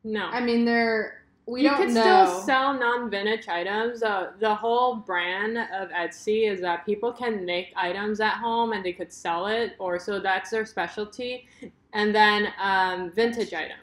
no. 0.05 0.27
I 0.27 0.41
mean, 0.41 0.65
they're. 0.65 1.23
We 1.49 1.63
you 1.63 1.71
can 1.71 1.95
know. 1.95 2.01
still 2.03 2.43
sell 2.43 2.75
non-vintage 2.75 3.47
items. 3.49 4.03
Uh, 4.03 4.33
the 4.41 4.53
whole 4.53 4.97
brand 4.97 5.57
of 5.57 5.91
Etsy 5.91 6.51
is 6.51 6.61
that 6.61 6.85
people 6.85 7.13
can 7.13 7.45
make 7.45 7.73
items 7.77 8.19
at 8.21 8.33
home 8.35 8.73
and 8.73 8.85
they 8.85 8.93
could 8.93 9.13
sell 9.13 9.47
it, 9.47 9.75
or 9.79 9.99
so 10.01 10.19
that's 10.19 10.51
their 10.51 10.67
specialty. 10.67 11.47
And 11.93 12.13
then 12.13 12.49
um, 12.61 13.11
vintage 13.13 13.55
items. 13.55 13.81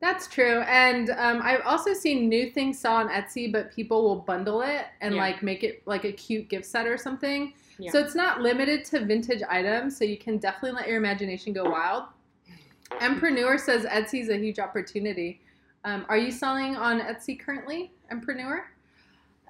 That's 0.00 0.26
true, 0.26 0.60
and 0.62 1.08
um, 1.10 1.40
I've 1.42 1.62
also 1.64 1.94
seen 1.94 2.28
new 2.28 2.50
things 2.50 2.78
sell 2.78 2.94
on 2.96 3.08
Etsy, 3.08 3.50
but 3.50 3.72
people 3.72 4.02
will 4.02 4.16
bundle 4.20 4.60
it 4.60 4.86
and 5.00 5.14
Yeah. 5.14 5.20
like 5.22 5.42
make 5.42 5.62
it 5.64 5.82
like 5.86 6.04
a 6.04 6.12
cute 6.12 6.48
gift 6.50 6.66
set 6.66 6.86
or 6.86 6.98
something. 6.98 7.54
Yeah. 7.78 7.90
So 7.90 7.98
it's 7.98 8.14
not 8.14 8.40
limited 8.40 8.84
to 8.86 9.04
vintage 9.04 9.42
items, 9.48 9.96
so 9.96 10.04
you 10.04 10.16
can 10.16 10.38
definitely 10.38 10.72
let 10.72 10.88
your 10.88 10.96
imagination 10.96 11.52
go 11.52 11.64
wild. 11.64 12.04
Empreneur 13.00 13.58
says 13.58 13.84
Etsy's 13.84 14.28
a 14.28 14.36
huge 14.36 14.58
opportunity. 14.58 15.40
Um, 15.84 16.06
are 16.08 16.16
you 16.16 16.30
selling 16.30 16.76
on 16.76 17.00
Etsy 17.00 17.38
currently, 17.38 17.92
Empreneur? 18.12 18.62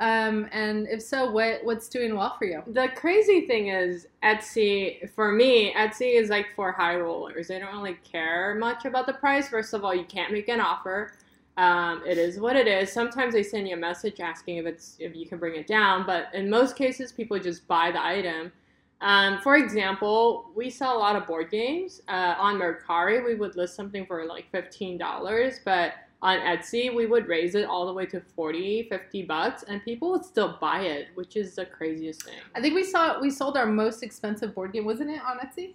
Um, 0.00 0.48
and 0.50 0.88
if 0.88 1.02
so, 1.02 1.30
what 1.30 1.64
what's 1.64 1.88
doing 1.88 2.16
well 2.16 2.34
for 2.36 2.46
you? 2.46 2.62
The 2.66 2.88
crazy 2.96 3.46
thing 3.46 3.68
is, 3.68 4.08
Etsy, 4.24 5.08
for 5.10 5.30
me, 5.30 5.72
Etsy 5.74 6.20
is 6.20 6.30
like 6.30 6.46
for 6.56 6.72
high 6.72 6.96
rollers. 6.96 7.46
They 7.46 7.60
don't 7.60 7.72
really 7.72 7.98
care 8.02 8.56
much 8.56 8.86
about 8.86 9.06
the 9.06 9.12
price. 9.12 9.48
First 9.48 9.72
of 9.72 9.84
all, 9.84 9.94
you 9.94 10.04
can't 10.04 10.32
make 10.32 10.48
an 10.48 10.60
offer. 10.60 11.12
Um, 11.56 12.02
it 12.04 12.18
is 12.18 12.40
what 12.40 12.56
it 12.56 12.66
is. 12.66 12.92
Sometimes 12.92 13.34
they 13.34 13.42
send 13.42 13.68
you 13.68 13.74
a 13.74 13.78
message 13.78 14.18
asking 14.20 14.56
if 14.56 14.66
it's 14.66 14.96
if 14.98 15.14
you 15.14 15.26
can 15.26 15.38
bring 15.38 15.54
it 15.54 15.66
down, 15.66 16.04
but 16.04 16.34
in 16.34 16.50
most 16.50 16.76
cases, 16.76 17.12
people 17.12 17.38
just 17.38 17.66
buy 17.68 17.92
the 17.92 18.04
item. 18.04 18.52
Um, 19.00 19.38
for 19.40 19.56
example, 19.56 20.50
we 20.54 20.70
sell 20.70 20.96
a 20.96 20.98
lot 20.98 21.14
of 21.14 21.26
board 21.26 21.50
games 21.50 22.00
uh, 22.08 22.34
on 22.38 22.56
Mercari. 22.56 23.24
We 23.24 23.34
would 23.34 23.54
list 23.54 23.76
something 23.76 24.06
for 24.06 24.24
like 24.26 24.50
fifteen 24.50 24.98
dollars, 24.98 25.60
but 25.64 25.94
on 26.24 26.38
Etsy, 26.38 26.92
we 26.92 27.04
would 27.04 27.28
raise 27.28 27.54
it 27.54 27.66
all 27.66 27.84
the 27.86 27.92
way 27.92 28.06
to 28.06 28.18
40, 28.18 28.88
50 28.88 29.22
bucks, 29.24 29.62
and 29.64 29.84
people 29.84 30.10
would 30.10 30.24
still 30.24 30.56
buy 30.58 30.80
it, 30.80 31.08
which 31.16 31.36
is 31.36 31.54
the 31.54 31.66
craziest 31.66 32.22
thing. 32.22 32.38
I 32.54 32.62
think 32.62 32.74
we 32.74 32.82
saw 32.82 33.20
we 33.20 33.30
sold 33.30 33.58
our 33.58 33.66
most 33.66 34.02
expensive 34.02 34.54
board 34.54 34.72
game, 34.72 34.86
wasn't 34.86 35.10
it, 35.10 35.20
on 35.22 35.38
Etsy? 35.38 35.74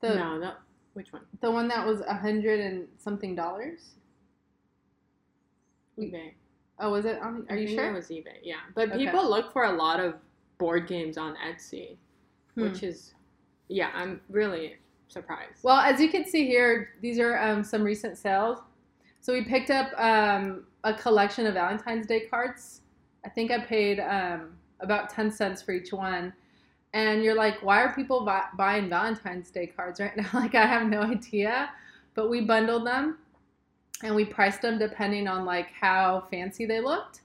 The 0.00 0.16
no, 0.16 0.36
no. 0.36 0.52
Which 0.92 1.12
one? 1.12 1.22
the 1.40 1.50
one 1.50 1.66
that 1.68 1.84
was 1.84 2.02
a 2.02 2.14
hundred 2.14 2.60
and 2.60 2.86
something 2.98 3.34
dollars. 3.34 3.94
eBay. 5.98 6.32
Oh, 6.80 6.90
was 6.90 7.04
it 7.04 7.20
on? 7.22 7.46
Are 7.48 7.56
I 7.56 7.58
you 7.60 7.66
think 7.68 7.78
sure? 7.80 7.90
It 7.90 7.94
was 7.94 8.08
eBay. 8.08 8.38
Yeah, 8.42 8.56
but 8.74 8.90
Okay. 8.90 8.98
people 9.06 9.28
look 9.28 9.52
for 9.52 9.64
a 9.64 9.72
lot 9.72 10.00
of 10.00 10.14
board 10.58 10.86
games 10.86 11.16
on 11.18 11.36
Etsy, 11.36 11.96
Hmm. 12.54 12.62
which 12.62 12.82
is, 12.82 13.14
yeah, 13.68 13.90
I'm 13.94 14.20
really 14.28 14.76
surprised. 15.08 15.62
Well, 15.62 15.78
as 15.78 16.00
you 16.00 16.08
can 16.08 16.24
see 16.26 16.46
here, 16.46 16.90
these 17.00 17.18
are 17.18 17.38
um, 17.38 17.62
some 17.64 17.82
recent 17.82 18.18
sales. 18.18 18.58
So 19.20 19.32
we 19.32 19.42
picked 19.42 19.70
up 19.70 19.90
um, 19.98 20.64
a 20.84 20.92
collection 20.94 21.46
of 21.46 21.54
Valentine's 21.54 22.06
Day 22.06 22.20
cards. 22.26 22.80
I 23.24 23.28
think 23.30 23.50
I 23.50 23.58
paid 23.60 24.00
um, 24.00 24.56
about 24.80 25.08
10 25.10 25.30
cents 25.30 25.62
for 25.62 25.72
each 25.72 25.92
one. 25.92 26.32
And 26.92 27.24
you're 27.24 27.34
like, 27.34 27.60
why 27.62 27.82
are 27.82 27.92
people 27.94 28.24
bu- 28.24 28.56
buying 28.56 28.88
Valentine's 28.88 29.50
Day 29.50 29.66
cards 29.66 29.98
right 29.98 30.16
now? 30.16 30.28
like, 30.34 30.54
I 30.54 30.66
have 30.66 30.88
no 30.88 31.00
idea. 31.02 31.70
But 32.14 32.28
we 32.30 32.42
bundled 32.42 32.86
them 32.86 33.18
and 34.02 34.14
we 34.14 34.24
priced 34.24 34.62
them 34.62 34.78
depending 34.78 35.28
on 35.28 35.44
like 35.44 35.68
how 35.72 36.24
fancy 36.30 36.66
they 36.66 36.80
looked. 36.80 37.22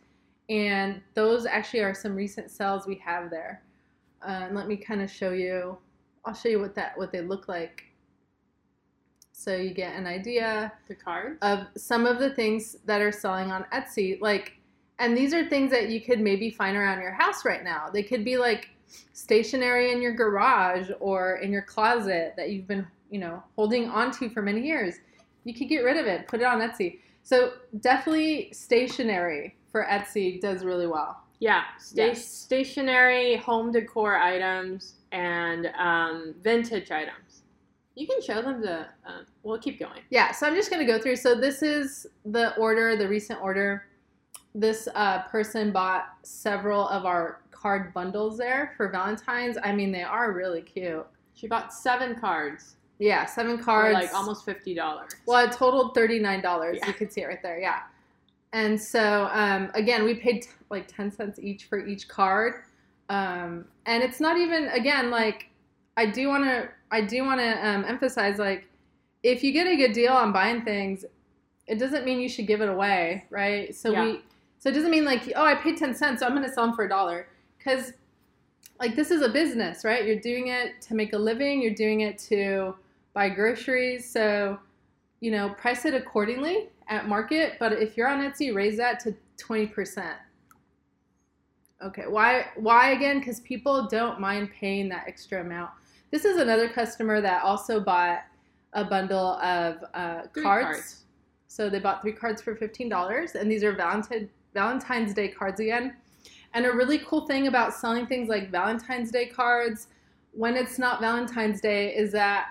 And 0.50 1.02
those 1.14 1.46
actually 1.46 1.82
are 1.82 1.94
some 1.94 2.16
recent 2.16 2.52
sales 2.52 2.88
we 2.88 2.96
have 2.96 3.30
there. 3.30 3.64
Uh, 4.26 4.46
and 4.48 4.56
let 4.56 4.68
me 4.68 4.78
kind 4.78 5.02
of 5.02 5.10
show 5.10 5.32
you. 5.32 5.78
I'll 6.26 6.34
show 6.34 6.50
you 6.50 6.60
what 6.60 6.76
that 6.76 6.98
what 6.98 7.12
they 7.12 7.22
look 7.22 7.48
like 7.48 7.90
so 9.40 9.56
you 9.56 9.74
get 9.74 9.96
an 9.96 10.06
idea 10.06 10.74
the 10.90 10.96
cards. 10.96 11.38
of 11.42 11.68
some 11.78 12.06
of 12.06 12.20
the 12.20 12.32
things 12.32 12.76
that 12.84 13.02
are 13.02 13.12
selling 13.12 13.52
on 13.52 13.64
Etsy. 13.72 14.20
Like, 14.20 14.58
and 15.00 15.16
these 15.16 15.34
are 15.34 15.48
things 15.48 15.72
that 15.72 15.88
you 15.88 16.02
could 16.02 16.20
maybe 16.20 16.50
find 16.50 16.76
around 16.76 17.00
your 17.00 17.14
house 17.14 17.46
right 17.46 17.64
now. 17.64 17.90
They 17.90 18.04
could 18.04 18.26
be 18.26 18.38
like 18.38 18.70
stationery 19.14 19.94
in 19.94 20.02
your 20.02 20.12
garage 20.12 20.90
or 21.00 21.38
in 21.38 21.54
your 21.54 21.62
closet 21.62 22.34
that 22.36 22.50
you've 22.50 22.68
been, 22.68 22.86
you 23.10 23.20
know, 23.22 23.42
holding 23.56 23.88
onto 23.88 24.30
for 24.30 24.42
many 24.42 24.62
years. 24.62 24.96
You 25.44 25.54
could 25.54 25.70
get 25.70 25.80
rid 25.80 25.98
of 25.98 26.06
it, 26.06 26.28
put 26.28 26.42
it 26.42 26.46
on 26.46 26.60
Etsy. 26.60 27.00
So 27.24 27.54
definitely 27.80 28.50
stationery 28.54 29.56
for 29.72 29.86
Etsy 29.90 30.40
does 30.42 30.64
really 30.64 30.88
well. 30.88 31.24
yeah, 31.40 31.64
sta- 31.80 32.08
yes. 32.08 32.26
stationary, 32.26 33.38
home 33.38 33.72
decor 33.72 34.18
items, 34.18 34.96
and 35.12 35.68
um, 35.78 36.36
vintage 36.42 36.92
items. 36.92 37.44
You 37.96 38.08
can 38.08 38.22
show 38.22 38.42
them 38.42 38.62
the. 38.62 38.88
Um, 39.06 39.26
we'll 39.44 39.60
keep 39.60 39.80
going. 39.80 40.02
Yeah, 40.10 40.32
so 40.32 40.48
I'm 40.48 40.56
just 40.56 40.70
going 40.70 40.86
to 40.86 40.92
go 40.92 41.00
through. 41.00 41.18
So 41.18 41.36
this 41.36 41.62
is 41.62 42.08
the 42.26 42.56
order, 42.56 42.96
the 42.96 43.08
recent 43.08 43.42
order. 43.42 43.88
This 44.56 44.88
uh, 44.96 45.24
person 45.24 45.72
bought 45.72 46.06
several 46.24 46.88
of 46.88 47.06
our 47.06 47.42
card 47.52 47.94
bundles 47.94 48.38
there 48.38 48.74
for 48.78 48.90
Valentine's. 48.90 49.58
I 49.64 49.74
mean, 49.74 49.92
they 49.92 50.04
are 50.04 50.32
really 50.32 50.62
cute. 50.62 51.06
She 51.34 51.48
bought 51.48 51.74
seven 51.74 52.16
cards 52.16 52.78
Yeah, 53.00 53.26
seven 53.26 53.58
for 53.58 53.64
cards. 53.64 53.94
like 53.94 54.14
almost 54.14 54.46
fifty 54.46 54.74
dollars. 54.76 55.14
Well, 55.26 55.46
it 55.48 55.54
totaled 55.54 55.96
thirty 55.96 56.20
nine 56.20 56.42
dollars. 56.42 56.78
Yeah. 56.80 56.88
You 56.88 56.94
can 56.94 57.10
see 57.10 57.22
it 57.22 57.28
right 57.28 57.42
there. 57.42 57.60
Yeah. 57.60 57.80
And 58.52 58.80
so 58.80 59.30
um, 59.32 59.72
again, 59.74 60.04
we 60.04 60.16
paid 60.16 60.42
t- 60.44 60.50
like 60.70 60.88
ten 60.88 61.12
cents 61.12 61.40
each 61.42 61.66
for 61.66 61.86
each 61.86 62.08
card, 62.08 62.64
um, 63.10 63.66
and 63.86 64.04
it's 64.04 64.20
not 64.20 64.38
even 64.38 64.68
again 64.70 65.10
like 65.12 65.48
I 65.98 66.06
do 66.08 66.28
want 66.28 66.44
to 66.46 66.70
I 66.92 67.02
do 67.02 67.24
want 67.24 67.40
to 67.40 67.68
um, 67.68 67.86
emphasize 67.88 68.38
like 68.38 68.68
if 69.24 69.44
you 69.44 69.52
get 69.52 69.68
a 69.68 69.76
good 69.76 69.94
deal 69.94 70.14
on 70.14 70.32
buying 70.34 70.64
things, 70.64 71.06
it 71.68 71.78
doesn't 71.80 72.06
mean 72.06 72.20
you 72.20 72.28
should 72.30 72.48
give 72.48 72.62
it 72.62 72.70
away, 72.70 73.26
right? 73.30 73.74
So 73.76 73.92
Yeah. 73.92 74.04
we 74.04 74.22
so 74.58 74.70
it 74.70 74.74
doesn't 74.74 74.92
mean 74.92 75.06
like 75.06 75.32
oh 75.38 75.46
I 75.46 75.56
paid 75.56 75.78
ten 75.78 75.96
cents, 75.96 76.20
so 76.20 76.26
I'm 76.26 76.34
going 76.34 76.46
to 76.46 76.52
sell 76.52 76.66
them 76.66 76.76
for 76.76 76.84
a 76.84 76.90
dollar 76.90 77.28
because 77.58 77.94
like 78.80 78.96
this 78.96 79.12
is 79.12 79.22
a 79.22 79.30
business, 79.30 79.86
right? 79.86 80.06
You're 80.06 80.20
doing 80.20 80.48
it 80.48 80.82
to 80.84 80.96
make 80.96 81.14
a 81.14 81.18
living. 81.18 81.62
You're 81.62 81.74
doing 81.76 82.02
it 82.02 82.18
to 82.30 82.76
buy 83.14 83.30
groceries. 83.30 84.10
So, 84.10 84.60
you 85.20 85.32
know, 85.32 85.50
price 85.50 85.86
it 85.86 85.94
accordingly 85.94 86.70
at 86.88 87.08
market. 87.08 87.54
But 87.60 87.74
if 87.74 87.98
you're 87.98 88.08
on 88.08 88.20
Etsy, 88.22 88.54
raise 88.54 88.78
that 88.78 89.00
to 89.02 89.16
20%. 89.38 90.16
Okay, 91.82 92.08
why 92.08 92.48
why 92.58 92.92
again? 92.92 93.20
Because 93.20 93.40
people 93.40 93.88
don't 93.88 94.20
mind 94.20 94.50
paying 94.52 94.90
that 94.90 95.06
extra 95.08 95.40
amount. 95.40 95.72
This 96.12 96.26
is 96.26 96.38
another 96.38 96.68
customer 96.68 97.22
that 97.22 97.44
also 97.44 97.80
bought 97.80 98.20
a 98.74 98.84
bundle 98.84 99.36
of 99.36 99.78
uh, 99.94 100.24
cards. 100.34 100.44
cards. 100.44 101.06
So 101.48 101.70
they 101.70 101.80
bought 101.80 102.02
three 102.02 102.12
cards 102.12 102.42
for 102.42 102.54
fifteen 102.54 102.90
dollars, 102.90 103.36
and 103.36 103.50
these 103.50 103.64
are 103.64 103.72
Valentine 103.72 104.30
Valentine's 104.54 105.14
Day 105.14 105.30
cards 105.30 105.62
again. 105.62 105.96
And 106.54 106.66
a 106.66 106.72
really 106.72 107.00
cool 107.00 107.26
thing 107.28 107.48
about 107.48 107.74
selling 107.74 108.08
things 108.08 108.28
like 108.28 108.52
Valentine's 108.52 109.10
Day 109.10 109.28
cards 109.28 109.88
when 110.32 110.56
it's 110.56 110.80
not 110.80 111.00
Valentine's 111.00 111.62
Day 111.62 111.96
is 111.96 112.12
that 112.12 112.48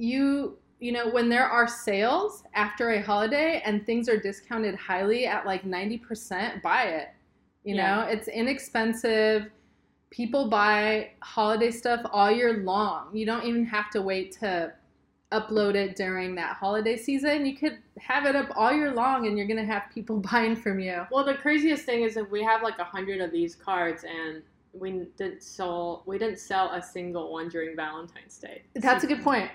you 0.00 0.56
you 0.78 0.92
know 0.92 1.10
when 1.10 1.28
there 1.28 1.46
are 1.46 1.68
sales 1.68 2.42
after 2.54 2.92
a 2.92 3.02
holiday 3.02 3.62
and 3.66 3.84
things 3.84 4.08
are 4.08 4.16
discounted 4.16 4.74
highly 4.74 5.26
at 5.26 5.44
like 5.44 5.62
90% 5.64 6.62
buy 6.62 6.84
it 6.84 7.08
you 7.64 7.74
Yeah. 7.74 7.96
know 7.96 8.02
it's 8.08 8.26
inexpensive 8.28 9.50
people 10.10 10.48
buy 10.48 11.10
holiday 11.20 11.70
stuff 11.70 12.00
all 12.12 12.30
year 12.30 12.62
long 12.64 13.14
you 13.14 13.26
don't 13.26 13.44
even 13.44 13.64
have 13.66 13.90
to 13.90 14.00
wait 14.00 14.32
to 14.40 14.72
upload 15.32 15.74
it 15.74 15.94
during 15.96 16.34
that 16.34 16.56
holiday 16.56 16.96
season 16.96 17.44
you 17.44 17.54
could 17.54 17.78
have 17.98 18.24
it 18.24 18.34
up 18.34 18.48
all 18.56 18.72
year 18.72 18.92
long 18.92 19.26
and 19.26 19.36
you're 19.36 19.46
gonna 19.46 19.62
have 19.64 19.82
people 19.94 20.16
buying 20.32 20.56
from 20.56 20.80
you 20.80 21.06
Well, 21.12 21.24
the 21.24 21.34
craziest 21.34 21.84
thing 21.84 22.02
is 22.04 22.14
that 22.14 22.28
we 22.30 22.42
have 22.42 22.62
like 22.62 22.78
a 22.78 22.84
hundred 22.84 23.20
of 23.20 23.30
these 23.30 23.54
cards, 23.54 24.02
and 24.04 24.42
we 24.72 25.06
didn't 25.18 25.42
sell 25.42 26.02
we 26.06 26.16
didn't 26.18 26.38
sell 26.38 26.70
a 26.72 26.82
single 26.82 27.30
one 27.32 27.48
during 27.48 27.76
Valentine's 27.76 28.38
Day. 28.38 28.62
That's 28.74 29.04
a 29.04 29.06
good 29.06 29.22
point. 29.22 29.50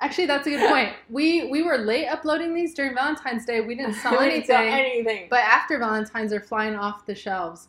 Actually, 0.00 0.26
that's 0.26 0.46
a 0.46 0.50
good 0.50 0.68
point. 0.70 0.92
We 1.10 1.48
we 1.50 1.62
were 1.62 1.78
late 1.78 2.06
uploading 2.06 2.54
these 2.54 2.72
during 2.74 2.94
Valentine's 2.94 3.44
Day. 3.44 3.60
We 3.60 3.74
didn't 3.74 3.94
sell 3.94 4.14
anything, 4.20 4.40
didn't 4.42 4.46
sell 4.46 4.62
anything. 4.62 5.26
but 5.28 5.40
after 5.40 5.78
Valentine's, 5.78 6.30
they're 6.30 6.40
flying 6.40 6.76
off 6.76 7.04
the 7.06 7.14
shelves. 7.14 7.68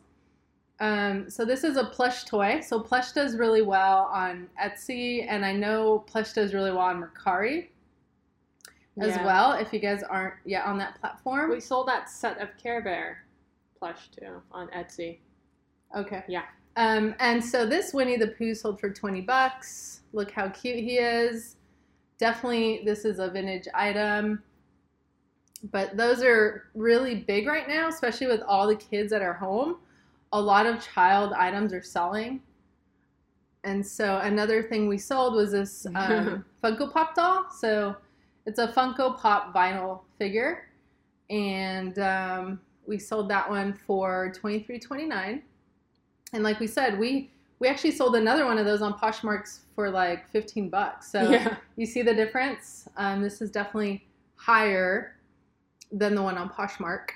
Um, 0.80 1.30
so 1.30 1.44
this 1.44 1.64
is 1.64 1.76
a 1.76 1.86
plush 1.86 2.24
toy. 2.26 2.62
So 2.62 2.80
plush 2.80 3.12
does 3.14 3.36
really 3.36 3.64
well 3.64 4.10
on 4.14 4.48
Etsy, 4.64 5.26
and 5.28 5.44
I 5.44 5.52
know 5.54 6.00
plush 6.08 6.34
does 6.34 6.54
really 6.54 6.72
well 6.72 6.82
on 6.82 7.02
Mercari 7.04 7.68
as 9.02 9.16
Yeah. 9.16 9.26
well. 9.26 9.52
If 9.54 9.74
you 9.74 9.80
guys 9.80 10.04
aren't 10.04 10.36
yet 10.46 10.66
on 10.66 10.78
that 10.78 11.00
platform, 11.02 11.50
We 11.50 11.60
sold 11.60 11.88
that 11.88 12.10
set 12.10 12.38
of 12.38 12.50
Care 12.62 12.82
Bear 12.82 13.26
plush 13.78 14.10
too 14.12 14.42
on 14.52 14.68
Etsy. 14.70 15.18
okay, 15.96 16.24
Yeah. 16.28 16.44
Um, 16.76 17.16
and 17.20 17.44
so 17.44 17.66
this 17.66 17.94
Winnie 17.94 18.16
the 18.18 18.28
Pooh 18.28 18.54
sold 18.54 18.80
for 18.80 18.90
twenty 18.92 19.22
bucks. 19.22 20.02
Look 20.14 20.32
how 20.32 20.48
cute 20.50 20.78
he 20.78 20.98
is. 21.00 21.56
Definitely, 22.20 22.82
this 22.86 23.06
is 23.06 23.20
a 23.20 23.30
vintage 23.30 23.68
item. 23.74 24.44
But 25.72 25.98
those 25.98 26.22
are 26.24 26.66
really 26.74 27.16
big 27.16 27.48
right 27.48 27.68
now, 27.68 27.90
especially 27.90 28.28
with 28.28 28.42
all 28.42 28.68
the 28.68 28.76
kids 28.76 29.10
that 29.12 29.22
are 29.22 29.34
home. 29.34 29.78
A 30.32 30.40
lot 30.40 30.66
of 30.66 30.82
child 30.82 31.34
items 31.34 31.74
are 31.74 31.82
selling. 31.82 32.42
And 33.64 33.86
so 33.86 34.20
another 34.20 34.64
thing 34.64 34.88
we 34.88 34.98
sold 34.98 35.36
was 35.36 35.52
this 35.52 35.86
um, 35.96 36.46
Funko 36.64 36.92
Pop 36.92 37.16
doll. 37.16 37.48
So 37.58 37.96
it's 38.46 38.60
a 38.60 38.68
Funko 38.68 39.18
Pop 39.18 39.54
vinyl 39.54 40.02
figure, 40.18 40.70
and 41.30 42.00
um, 42.00 42.60
we 42.88 42.98
sold 42.98 43.30
that 43.30 43.50
one 43.50 43.74
for 43.86 44.32
twenty 44.36 44.60
three 44.64 44.80
twenty 44.80 45.06
nine. 45.06 45.44
And 46.34 46.44
like 46.44 46.60
we 46.60 46.68
said, 46.68 46.98
we 46.98 47.32
we 47.60 47.68
actually 47.68 47.92
sold 47.92 48.16
another 48.16 48.46
one 48.46 48.58
of 48.58 48.66
those 48.66 48.82
on 48.82 48.94
Poshmarks 48.94 49.60
for 49.76 49.90
like 49.90 50.30
fifteen 50.30 50.70
bucks. 50.70 51.12
So 51.12 51.30
yeah. 51.30 51.58
you 51.76 51.86
see 51.86 52.02
the 52.02 52.14
difference. 52.14 52.88
Um, 52.98 53.22
this 53.22 53.42
is 53.42 53.52
definitely 53.52 54.08
higher 54.36 55.18
than 55.92 56.16
the 56.16 56.22
one 56.22 56.38
on 56.38 56.50
Poshmark. 56.50 57.10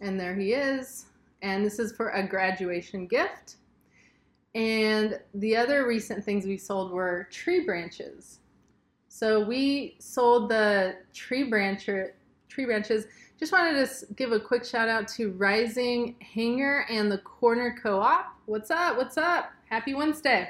And 0.00 0.18
there 0.18 0.34
he 0.34 0.52
is. 0.52 1.06
And 1.42 1.64
this 1.64 1.78
is 1.78 1.92
for 1.92 2.10
a 2.10 2.26
graduation 2.26 3.06
gift. 3.06 3.56
And 4.54 5.20
the 5.34 5.56
other 5.56 5.86
recent 5.86 6.24
things 6.24 6.46
we 6.46 6.56
sold 6.56 6.92
were 6.92 7.28
tree 7.30 7.64
branches. 7.64 8.38
So 9.08 9.44
we 9.44 9.96
sold 9.98 10.50
the 10.50 10.96
tree 11.12 11.44
branch 11.44 11.84
tree 11.84 12.64
branches. 12.64 13.06
Just 13.38 13.52
wanted 13.52 13.86
to 13.86 14.06
give 14.14 14.32
a 14.32 14.40
quick 14.40 14.64
shout 14.64 14.88
out 14.88 15.08
to 15.08 15.30
Rising 15.32 16.16
Hanger 16.20 16.86
and 16.88 17.12
the 17.12 17.18
Corner 17.18 17.76
Co-op. 17.82 18.34
What's 18.46 18.70
up? 18.70 18.96
What's 18.96 19.18
up? 19.18 19.50
Happy 19.68 19.92
Wednesday. 19.92 20.48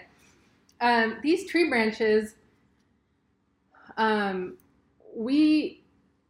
Um, 0.80 1.16
these 1.20 1.50
tree 1.50 1.68
branches, 1.68 2.36
um, 3.96 4.56
we 5.16 5.82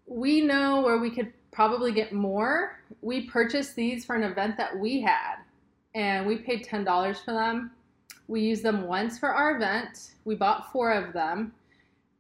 we 0.07 0.41
know 0.41 0.81
where 0.81 0.97
we 0.97 1.11
could 1.11 1.31
probably 1.53 1.93
get 1.93 2.15
more. 2.15 2.79
We 3.03 3.27
purchased 3.27 3.77
these 3.77 4.07
for 4.07 4.17
an 4.17 4.23
event 4.23 4.57
that 4.57 4.79
we 4.79 5.03
had, 5.03 5.37
and 5.95 6.27
we 6.27 6.37
paid 6.39 6.65
ten 6.65 6.85
dollars 6.85 7.21
for 7.21 7.33
them. 7.33 7.73
We 8.29 8.41
used 8.41 8.63
them 8.63 8.87
once 8.87 9.19
for 9.19 9.29
our 9.29 9.57
event. 9.57 10.13
We 10.25 10.37
bought 10.37 10.73
four 10.73 10.93
of 10.93 11.13
them, 11.13 11.53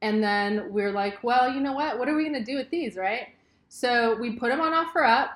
and 0.02 0.22
then 0.22 0.70
we're 0.74 0.92
like, 0.92 1.24
well, 1.24 1.50
you 1.50 1.60
know 1.60 1.72
what? 1.72 1.98
What 1.98 2.06
are 2.06 2.14
we 2.14 2.26
gonna 2.26 2.44
do 2.44 2.56
with 2.56 2.68
these, 2.68 2.96
right? 2.96 3.28
So 3.68 4.16
we 4.20 4.32
put 4.36 4.48
them 4.50 4.60
on 4.60 4.72
OfferUp. 4.72 5.30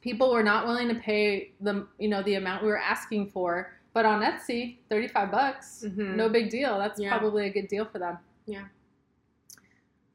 People 0.00 0.32
were 0.32 0.42
not 0.42 0.66
willing 0.66 0.88
to 0.88 0.94
pay 0.94 1.52
the 1.60 1.86
you 1.98 2.08
know 2.08 2.22
the 2.22 2.34
amount 2.34 2.62
we 2.62 2.68
were 2.68 2.78
asking 2.78 3.30
for, 3.30 3.72
but 3.92 4.06
on 4.06 4.22
Etsy, 4.22 4.78
thirty 4.88 5.08
five 5.08 5.30
bucks, 5.30 5.84
Mhm. 5.86 6.14
no 6.14 6.28
big 6.28 6.50
deal. 6.50 6.78
That's 6.78 7.00
Yeah. 7.00 7.10
probably 7.16 7.46
a 7.46 7.50
good 7.50 7.68
deal 7.68 7.84
for 7.84 7.98
them. 7.98 8.18
Yeah. 8.46 8.64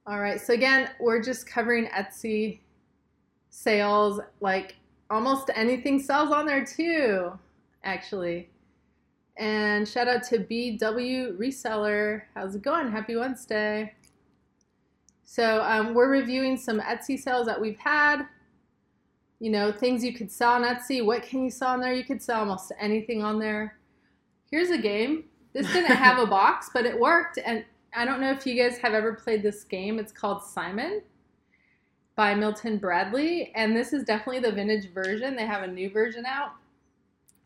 All 0.07 0.19
right. 0.19 0.39
So 0.39 0.53
again, 0.53 0.89
we're 0.99 1.21
just 1.21 1.45
covering 1.47 1.85
Etsy 1.87 2.59
sales. 3.49 4.19
Like 4.41 4.75
almost 5.09 5.49
anything 5.53 5.99
sells 5.99 6.31
on 6.31 6.45
there 6.45 6.65
too, 6.65 7.37
actually. 7.83 8.49
And 9.37 9.87
shout 9.87 10.07
out 10.07 10.23
to 10.25 10.39
BW 10.39 11.37
Reseller. 11.37 12.23
How's 12.35 12.55
it 12.55 12.61
going? 12.61 12.91
Happy 12.91 13.15
Wednesday. 13.15 13.93
So 15.23 15.61
um, 15.63 15.93
we're 15.93 16.09
reviewing 16.09 16.57
some 16.57 16.79
Etsy 16.79 17.19
sales 17.19 17.47
that 17.47 17.59
we've 17.59 17.77
had. 17.77 18.23
You 19.39 19.51
know, 19.51 19.71
things 19.71 20.03
you 20.03 20.13
could 20.13 20.31
sell 20.31 20.53
on 20.53 20.63
Etsy. 20.63 21.03
What 21.03 21.23
can 21.23 21.43
you 21.43 21.49
sell 21.49 21.69
on 21.69 21.81
there? 21.81 21.93
You 21.93 22.03
could 22.03 22.21
sell 22.21 22.39
almost 22.39 22.71
anything 22.79 23.23
on 23.23 23.39
there. 23.39 23.77
Here's 24.49 24.69
a 24.69 24.77
game. 24.77 25.25
This 25.53 25.71
didn't 25.73 25.95
have 25.95 26.19
a 26.19 26.27
box, 26.27 26.69
but 26.73 26.85
it 26.85 26.99
worked. 26.99 27.39
And 27.43 27.65
I 27.95 28.05
don't 28.05 28.21
know 28.21 28.31
if 28.31 28.45
you 28.45 28.55
guys 28.55 28.77
have 28.77 28.93
ever 28.93 29.13
played 29.13 29.43
this 29.43 29.63
game. 29.63 29.99
It's 29.99 30.11
called 30.11 30.43
Simon 30.43 31.01
by 32.15 32.35
Milton 32.35 32.77
Bradley. 32.77 33.51
And 33.55 33.75
this 33.75 33.93
is 33.93 34.03
definitely 34.03 34.39
the 34.39 34.51
vintage 34.51 34.91
version. 34.93 35.35
They 35.35 35.45
have 35.45 35.63
a 35.63 35.67
new 35.67 35.89
version 35.89 36.25
out, 36.25 36.51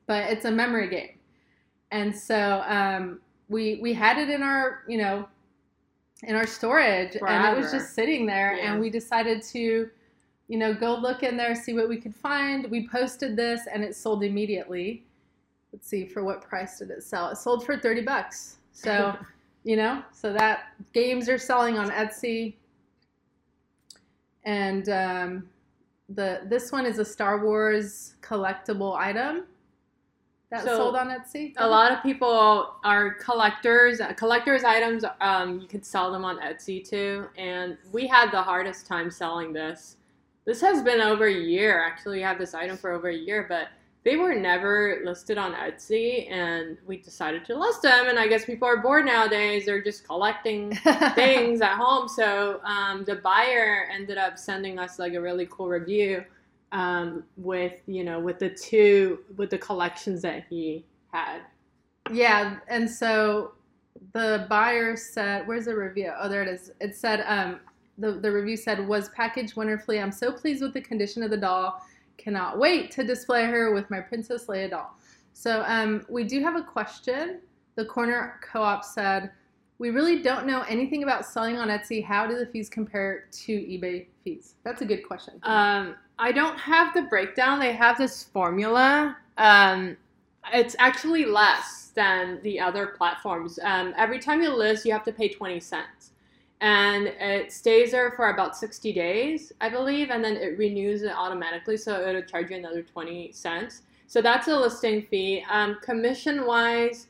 but 0.05 0.29
it's 0.29 0.45
a 0.45 0.51
memory 0.51 0.89
game. 0.89 1.17
And 1.91 2.15
so 2.15 2.63
um, 2.67 3.21
we 3.49 3.79
we 3.81 3.93
had 3.93 4.17
it 4.17 4.29
in 4.29 4.43
our, 4.43 4.83
you 4.87 4.97
know, 4.97 5.27
in 6.23 6.35
our 6.35 6.47
storage 6.47 7.15
and 7.15 7.57
it 7.57 7.61
was 7.61 7.71
just 7.71 7.93
sitting 7.93 8.25
there 8.25 8.55
Yeah. 8.55 8.71
and 8.71 8.81
we 8.81 8.89
decided 8.89 9.43
to 9.43 9.89
you 10.47 10.57
know 10.57 10.73
go 10.73 10.95
look 10.95 11.23
in 11.23 11.37
there 11.37 11.53
see 11.55 11.73
what 11.73 11.89
we 11.89 11.97
could 11.97 12.15
find. 12.15 12.69
We 12.71 12.87
posted 12.87 13.35
this 13.35 13.61
and 13.71 13.83
it 13.83 13.95
sold 13.95 14.23
immediately. 14.23 15.03
Let's 15.73 15.87
see 15.87 16.05
for 16.05 16.23
what 16.23 16.41
price 16.41 16.79
did 16.79 16.89
it 16.89 17.03
sell? 17.03 17.29
It 17.29 17.37
sold 17.37 17.65
for 17.65 17.77
30 17.77 18.01
bucks. 18.01 18.57
So 18.71 19.15
you 19.63 19.75
know 19.75 20.01
so 20.11 20.33
that 20.33 20.73
games 20.93 21.29
are 21.29 21.37
selling 21.37 21.77
on 21.77 21.89
etsy. 21.91 22.55
And 24.45 24.87
um, 24.89 25.49
the 26.09 26.41
this 26.45 26.71
one 26.71 26.85
is 26.85 26.99
a 26.99 27.05
star 27.05 27.43
wars 27.43 28.15
collectible 28.21 28.95
item 28.97 29.43
that 30.49 30.63
So, 30.63 30.77
sold 30.77 30.95
on 30.95 31.09
etsy 31.09 31.53
a 31.57 31.67
lot 31.67 31.91
of 31.91 32.01
people 32.01 32.75
are 32.83 33.15
collectors. 33.15 33.99
Collectors 34.15 34.63
items, 34.63 35.03
um, 35.19 35.59
you 35.59 35.67
could 35.67 35.85
sell 35.85 36.11
them 36.11 36.23
on 36.23 36.39
Etsy 36.39 36.87
too. 36.87 37.27
And 37.37 37.77
we 37.91 38.07
had 38.07 38.31
the 38.31 38.41
hardest 38.41 38.87
time 38.87 39.11
selling 39.11 39.51
this. 39.51 39.97
This 40.45 40.61
has 40.61 40.81
been 40.81 41.01
over 41.01 41.25
a 41.25 41.33
year. 41.33 41.83
Actually, 41.83 42.19
we 42.19 42.23
have 42.23 42.37
this 42.37 42.53
item 42.53 42.77
for 42.77 42.91
over 42.91 43.09
a 43.09 43.15
year, 43.15 43.45
but 43.49 43.67
they 44.05 44.15
were 44.15 44.33
never 44.33 45.01
listed 45.03 45.37
on 45.37 45.53
Etsy, 45.53 46.31
and 46.31 46.77
we 46.85 46.95
decided 46.95 47.43
to 47.43 47.59
list 47.59 47.81
them. 47.81 48.07
And 48.07 48.17
I 48.17 48.29
guess 48.29 48.45
people 48.45 48.65
are 48.65 48.77
bored 48.77 49.05
nowadays; 49.05 49.65
they're 49.65 49.81
just 49.81 50.07
collecting 50.07 50.73
things 51.15 51.59
at 51.59 51.75
home. 51.75 52.07
So 52.07 52.61
um, 52.63 53.03
the 53.03 53.15
buyer 53.15 53.89
ended 53.93 54.17
up 54.17 54.37
sending 54.37 54.79
us 54.79 54.97
like 54.97 55.13
a 55.13 55.19
really 55.19 55.45
cool 55.51 55.67
review 55.67 56.23
um, 56.71 57.23
with 57.37 57.73
you 57.87 58.03
know 58.03 58.19
with 58.19 58.39
the 58.39 58.49
two 58.49 59.19
with 59.35 59.49
the 59.49 59.57
collections 59.57 60.21
that 60.21 60.45
he 60.49 60.85
had. 61.11 61.41
Yeah, 62.11 62.57
and 62.67 62.89
so 62.89 63.53
the 64.13 64.45
buyer 64.49 64.95
said, 64.95 65.47
"Where's 65.47 65.65
the 65.65 65.75
review? 65.75 66.11
Oh, 66.17 66.29
there 66.29 66.43
it 66.43 66.49
is. 66.49 66.71
It 66.79 66.95
said, 66.95 67.23
um, 67.27 67.59
the 67.97 68.13
the 68.13 68.31
review 68.31 68.57
said 68.57 68.85
was 68.87 69.09
packaged 69.09 69.55
wonderfully. 69.55 69.99
I'm 69.99 70.11
so 70.11 70.31
pleased 70.31 70.61
with 70.61 70.73
the 70.73 70.81
condition 70.81 71.23
of 71.23 71.31
the 71.31 71.37
doll. 71.37 71.81
Cannot 72.17 72.57
wait 72.57 72.91
to 72.91 73.03
display 73.03 73.45
her 73.45 73.73
with 73.73 73.89
my 73.89 73.99
Princess 73.99 74.45
Leia 74.47 74.69
doll." 74.69 74.97
So 75.33 75.63
um, 75.67 76.05
we 76.09 76.23
do 76.23 76.41
have 76.41 76.55
a 76.55 76.63
question. 76.63 77.41
The 77.75 77.85
corner 77.85 78.39
co-op 78.41 78.83
said, 78.83 79.29
We 79.79 79.91
really 79.91 80.23
don't 80.23 80.47
know 80.47 80.61
anything 80.61 81.03
about 81.03 81.25
selling 81.25 81.57
on 81.57 81.67
Etsy. 81.67 82.03
How 82.03 82.25
do 82.25 82.37
the 82.37 82.47
fees 82.47 82.69
compare 82.69 83.25
to 83.31 83.51
eBay 83.51 84.07
fees? 84.23 84.55
That's 84.63 84.81
a 84.81 84.85
good 84.85 85.07
question. 85.07 85.35
Um, 85.43 85.95
I 86.17 86.31
don't 86.31 86.57
have 86.57 86.93
the 86.93 87.03
breakdown. 87.03 87.59
They 87.59 87.73
have 87.73 87.97
this 87.97 88.23
formula. 88.23 89.17
Um, 89.37 89.95
it's 90.51 90.75
actually 90.79 91.25
less 91.25 91.91
than 91.93 92.39
the 92.41 92.59
other 92.59 92.87
platforms. 92.87 93.59
Um, 93.61 93.93
every 93.97 94.19
time 94.19 94.41
you 94.41 94.49
list, 94.49 94.85
you 94.85 94.93
have 94.93 95.03
to 95.03 95.11
pay 95.11 95.29
20 95.29 95.59
cents. 95.59 96.11
And 96.59 97.07
it 97.07 97.51
stays 97.51 97.91
there 97.91 98.11
for 98.11 98.29
about 98.29 98.57
60 98.57 98.91
days, 98.93 99.51
I 99.61 99.69
believe, 99.69 100.09
and 100.09 100.23
then 100.23 100.37
it 100.37 100.57
renews 100.57 101.03
it 101.03 101.11
automatically. 101.15 101.77
So 101.77 102.07
it'll 102.07 102.23
charge 102.23 102.49
you 102.49 102.57
another 102.57 102.81
20 102.81 103.31
cents. 103.31 103.83
So 104.07 104.21
that's 104.21 104.47
a 104.47 104.55
listing 104.55 105.03
fee. 105.03 105.43
Um, 105.51 105.77
commission 105.83 106.47
wise, 106.47 107.07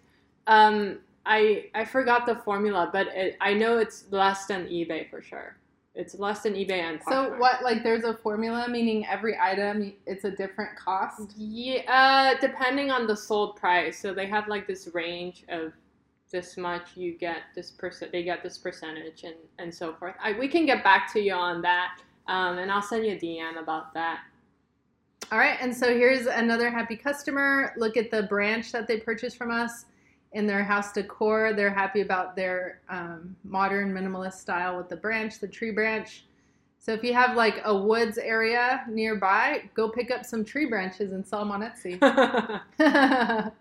um, 0.47 0.99
I 1.27 1.65
I 1.75 1.85
forgot 1.85 2.25
the 2.25 2.35
formula, 2.35 2.89
but 2.91 3.07
it, 3.07 3.37
I 3.41 3.53
know 3.53 3.77
it's 3.77 4.05
less 4.11 4.45
than 4.45 4.65
eBay 4.67 5.09
for 5.09 5.21
sure. 5.21 5.57
It's 5.93 6.13
less 6.13 6.41
than 6.41 6.53
eBay 6.53 6.81
and 6.83 7.01
So 7.09 7.35
what? 7.39 7.63
Like, 7.63 7.83
there's 7.83 8.03
a 8.03 8.13
formula, 8.13 8.67
meaning 8.69 9.05
every 9.07 9.35
item 9.41 9.93
it's 10.05 10.25
a 10.25 10.31
different 10.31 10.77
cost. 10.77 11.33
Yeah, 11.35 11.81
uh, 11.87 12.39
depending 12.39 12.91
on 12.91 13.07
the 13.07 13.17
sold 13.17 13.55
price. 13.55 13.99
So 13.99 14.13
they 14.13 14.27
have 14.27 14.47
like 14.47 14.67
this 14.67 14.89
range 14.93 15.43
of 15.49 15.73
this 16.29 16.57
much 16.57 16.89
you 16.95 17.17
get 17.17 17.37
this 17.55 17.71
percent 17.71 18.11
they 18.11 18.21
get 18.21 18.43
this 18.43 18.57
percentage 18.57 19.23
and 19.23 19.35
and 19.59 19.73
so 19.73 19.93
forth. 19.93 20.15
I, 20.21 20.33
we 20.33 20.47
can 20.47 20.65
get 20.65 20.83
back 20.83 21.11
to 21.13 21.19
you 21.19 21.33
on 21.33 21.61
that, 21.63 21.99
um, 22.27 22.59
and 22.59 22.71
I'll 22.71 22.81
send 22.81 23.05
you 23.05 23.13
a 23.13 23.19
DM 23.19 23.61
about 23.61 23.93
that. 23.95 24.19
All 25.31 25.39
right, 25.39 25.57
and 25.59 25.75
so 25.75 25.87
here's 25.97 26.27
another 26.27 26.69
happy 26.69 26.95
customer. 26.95 27.73
Look 27.75 27.97
at 27.97 28.11
the 28.11 28.23
branch 28.23 28.71
that 28.71 28.87
they 28.87 28.99
purchased 28.99 29.35
from 29.35 29.51
us 29.51 29.85
in 30.38 30.45
their 30.45 30.63
house 30.63 30.93
decor. 30.93 31.52
They're 31.54 31.73
happy 31.73 32.02
about 32.02 32.36
their 32.36 32.80
um, 32.89 33.36
modern 33.43 33.91
minimalist 33.91 34.34
style 34.34 34.78
with 34.78 34.88
the 34.88 34.95
branch, 34.95 35.39
the 35.39 35.47
tree 35.47 35.71
branch. 35.71 36.26
So 36.78 36.93
if 36.93 37.04
you 37.04 37.12
have 37.15 37.36
like 37.36 37.60
a 37.65 37.76
woods 37.76 38.19
area 38.19 38.86
nearby, 38.88 39.63
go 39.73 39.89
pick 39.89 40.12
up 40.12 40.23
some 40.23 40.45
tree 40.45 40.67
branches 40.67 41.12
and 41.12 41.26
sell 41.26 41.39
them 41.39 41.52
on 41.52 41.62
Etsy. 41.63 42.00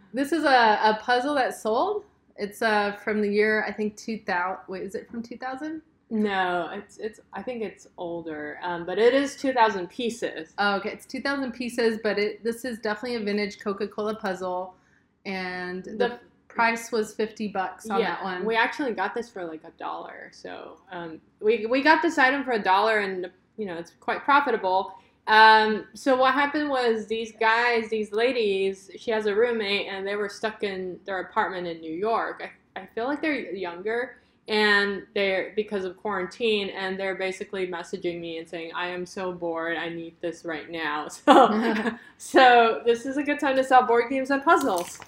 this 0.14 0.32
is 0.32 0.44
a, 0.44 0.78
a 0.82 0.98
puzzle 1.02 1.34
that 1.34 1.54
sold. 1.54 2.04
It's 2.36 2.62
uh, 2.62 2.92
from 3.04 3.20
the 3.20 3.28
year 3.28 3.62
I 3.68 3.72
think 3.72 3.96
2000. 3.98 4.60
Wait, 4.68 4.82
is 4.82 4.94
it 4.94 5.08
from 5.10 5.22
2000? 5.22 5.82
no, 6.12 6.70
it's 6.72 6.98
it's 6.98 7.20
I 7.32 7.42
think 7.42 7.62
it's 7.62 7.86
older, 7.96 8.58
um, 8.62 8.84
but 8.84 8.98
it 8.98 9.14
is 9.14 9.36
two 9.36 9.52
thousand 9.52 9.88
pieces. 9.90 10.54
Oh, 10.58 10.76
okay, 10.76 10.90
it's 10.90 11.06
2,000 11.06 11.52
pieces, 11.52 12.00
but 12.02 12.18
it 12.18 12.42
this 12.42 12.64
is 12.64 12.80
definitely 12.80 13.14
a 13.14 13.20
vintage 13.20 13.60
Coca-Cola 13.60 14.16
puzzle, 14.16 14.74
and 15.24 15.84
the, 15.84 15.92
The 15.92 16.20
price 16.48 16.92
was 16.92 17.14
50 17.14 17.48
bucks 17.48 17.88
on 17.88 18.00
yeah, 18.00 18.16
that 18.16 18.24
one. 18.24 18.44
we 18.44 18.56
actually 18.56 18.92
got 18.92 19.14
this 19.14 19.28
for 19.30 19.44
like 19.44 19.62
a 19.64 19.70
dollar. 19.78 20.30
So 20.32 20.78
um, 20.90 21.20
we 21.40 21.66
we 21.66 21.82
got 21.82 22.02
this 22.02 22.18
item 22.18 22.44
for 22.44 22.52
a 22.52 22.62
dollar, 22.62 22.98
and 22.98 23.30
you 23.56 23.66
know 23.66 23.76
it's 23.76 23.92
quite 24.00 24.24
profitable. 24.24 24.94
Um, 25.26 25.86
so 25.94 26.16
what 26.16 26.34
happened 26.34 26.68
was 26.68 27.06
these 27.06 27.32
guys, 27.38 27.88
these 27.88 28.10
ladies, 28.12 28.90
she 28.98 29.10
has 29.12 29.26
a 29.26 29.34
roommate, 29.34 29.86
and 29.86 30.06
they 30.06 30.16
were 30.16 30.28
stuck 30.28 30.62
in 30.64 30.98
their 31.04 31.20
apartment 31.20 31.66
in 31.66 31.80
New 31.80 31.92
York. 31.94 32.42
I, 32.76 32.80
I 32.80 32.86
feel 32.94 33.04
like 33.04 33.20
they're 33.20 33.54
younger, 33.54 34.16
and 34.50 35.06
they're 35.14 35.52
because 35.54 35.84
of 35.84 35.96
quarantine, 35.96 36.70
and 36.70 36.98
they're 36.98 37.14
basically 37.14 37.68
messaging 37.68 38.20
me 38.20 38.38
and 38.38 38.48
saying, 38.48 38.72
"I 38.74 38.88
am 38.88 39.06
so 39.06 39.32
bored. 39.32 39.76
I 39.76 39.88
need 39.88 40.16
this 40.20 40.44
right 40.44 40.68
now." 40.68 41.08
So, 41.24 41.92
so 42.18 42.82
this 42.84 43.06
is 43.06 43.16
a 43.16 43.22
good 43.22 43.38
time 43.38 43.54
to 43.56 43.64
sell 43.64 43.86
board 43.86 44.10
games 44.10 44.30
and 44.30 44.42
puzzles. 44.42 44.98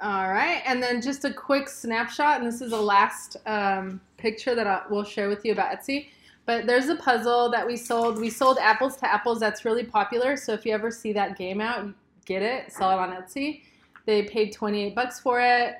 All 0.00 0.30
right, 0.30 0.62
and 0.64 0.82
then 0.82 1.02
just 1.02 1.24
a 1.26 1.32
quick 1.32 1.68
snapshot, 1.68 2.38
and 2.38 2.46
this 2.46 2.62
is 2.62 2.70
the 2.70 2.80
last 2.80 3.36
um, 3.46 4.00
picture 4.16 4.54
that 4.54 4.66
I 4.66 4.82
will 4.90 5.04
share 5.04 5.28
with 5.28 5.44
you 5.44 5.52
about 5.52 5.78
Etsy. 5.78 6.08
But 6.46 6.66
there's 6.66 6.88
a 6.88 6.96
puzzle 6.96 7.50
that 7.50 7.64
we 7.64 7.76
sold. 7.76 8.18
We 8.18 8.30
sold 8.30 8.56
apples 8.58 8.96
to 8.96 9.12
apples. 9.12 9.38
That's 9.38 9.66
really 9.66 9.84
popular. 9.84 10.36
So 10.36 10.54
if 10.54 10.64
you 10.64 10.72
ever 10.72 10.90
see 10.90 11.12
that 11.12 11.36
game 11.36 11.60
out, 11.60 11.92
get 12.24 12.42
it, 12.42 12.72
sell 12.72 12.90
it 12.90 12.98
on 12.98 13.10
Etsy. 13.10 13.60
They 14.06 14.22
paid 14.22 14.52
28 14.52 14.94
bucks 14.94 15.20
for 15.20 15.40
it. 15.40 15.76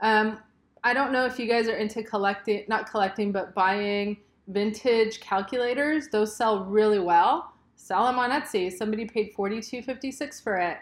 Um, 0.00 0.38
I 0.84 0.94
don't 0.94 1.12
know 1.12 1.26
if 1.26 1.38
you 1.38 1.46
guys 1.46 1.68
are 1.68 1.76
into 1.76 2.02
collecting, 2.02 2.64
not 2.68 2.90
collecting, 2.90 3.32
but 3.32 3.54
buying 3.54 4.18
vintage 4.48 5.20
calculators. 5.20 6.08
Those 6.08 6.34
sell 6.34 6.64
really 6.64 6.98
well. 6.98 7.52
Sell 7.74 8.04
them 8.06 8.18
on 8.18 8.30
Etsy. 8.30 8.72
Somebody 8.72 9.04
paid 9.04 9.34
42.56 9.34 10.42
for 10.42 10.56
it. 10.56 10.78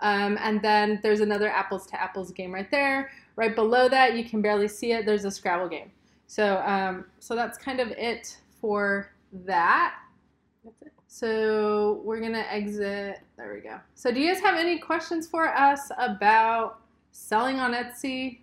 Um, 0.00 0.36
and 0.40 0.60
then 0.60 0.98
there's 1.02 1.20
another 1.20 1.48
apples 1.48 1.86
to 1.88 2.00
apples 2.00 2.32
game 2.32 2.52
right 2.52 2.70
there. 2.70 3.10
Right 3.36 3.54
below 3.54 3.88
that, 3.88 4.16
you 4.16 4.24
can 4.24 4.42
barely 4.42 4.68
see 4.68 4.92
it. 4.92 5.06
There's 5.06 5.24
a 5.24 5.30
Scrabble 5.30 5.68
game. 5.68 5.90
So, 6.26 6.58
um, 6.66 7.06
so 7.20 7.36
that's 7.36 7.56
kind 7.56 7.80
of 7.80 7.88
it 7.92 8.38
for 8.60 9.12
that. 9.44 9.94
That's 10.64 10.82
it. 10.82 10.92
So 11.06 12.00
we're 12.04 12.20
gonna 12.20 12.44
exit. 12.50 13.20
There 13.36 13.52
we 13.54 13.60
go. 13.60 13.78
So, 13.94 14.10
do 14.10 14.18
you 14.20 14.32
guys 14.32 14.42
have 14.42 14.58
any 14.58 14.78
questions 14.78 15.28
for 15.28 15.48
us 15.48 15.90
about 15.98 16.80
selling 17.12 17.58
on 17.58 17.74
Etsy? 17.74 18.38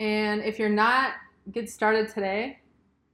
And 0.00 0.42
if 0.42 0.58
you're 0.58 0.68
not, 0.68 1.12
get 1.52 1.70
started 1.70 2.08
today. 2.08 2.58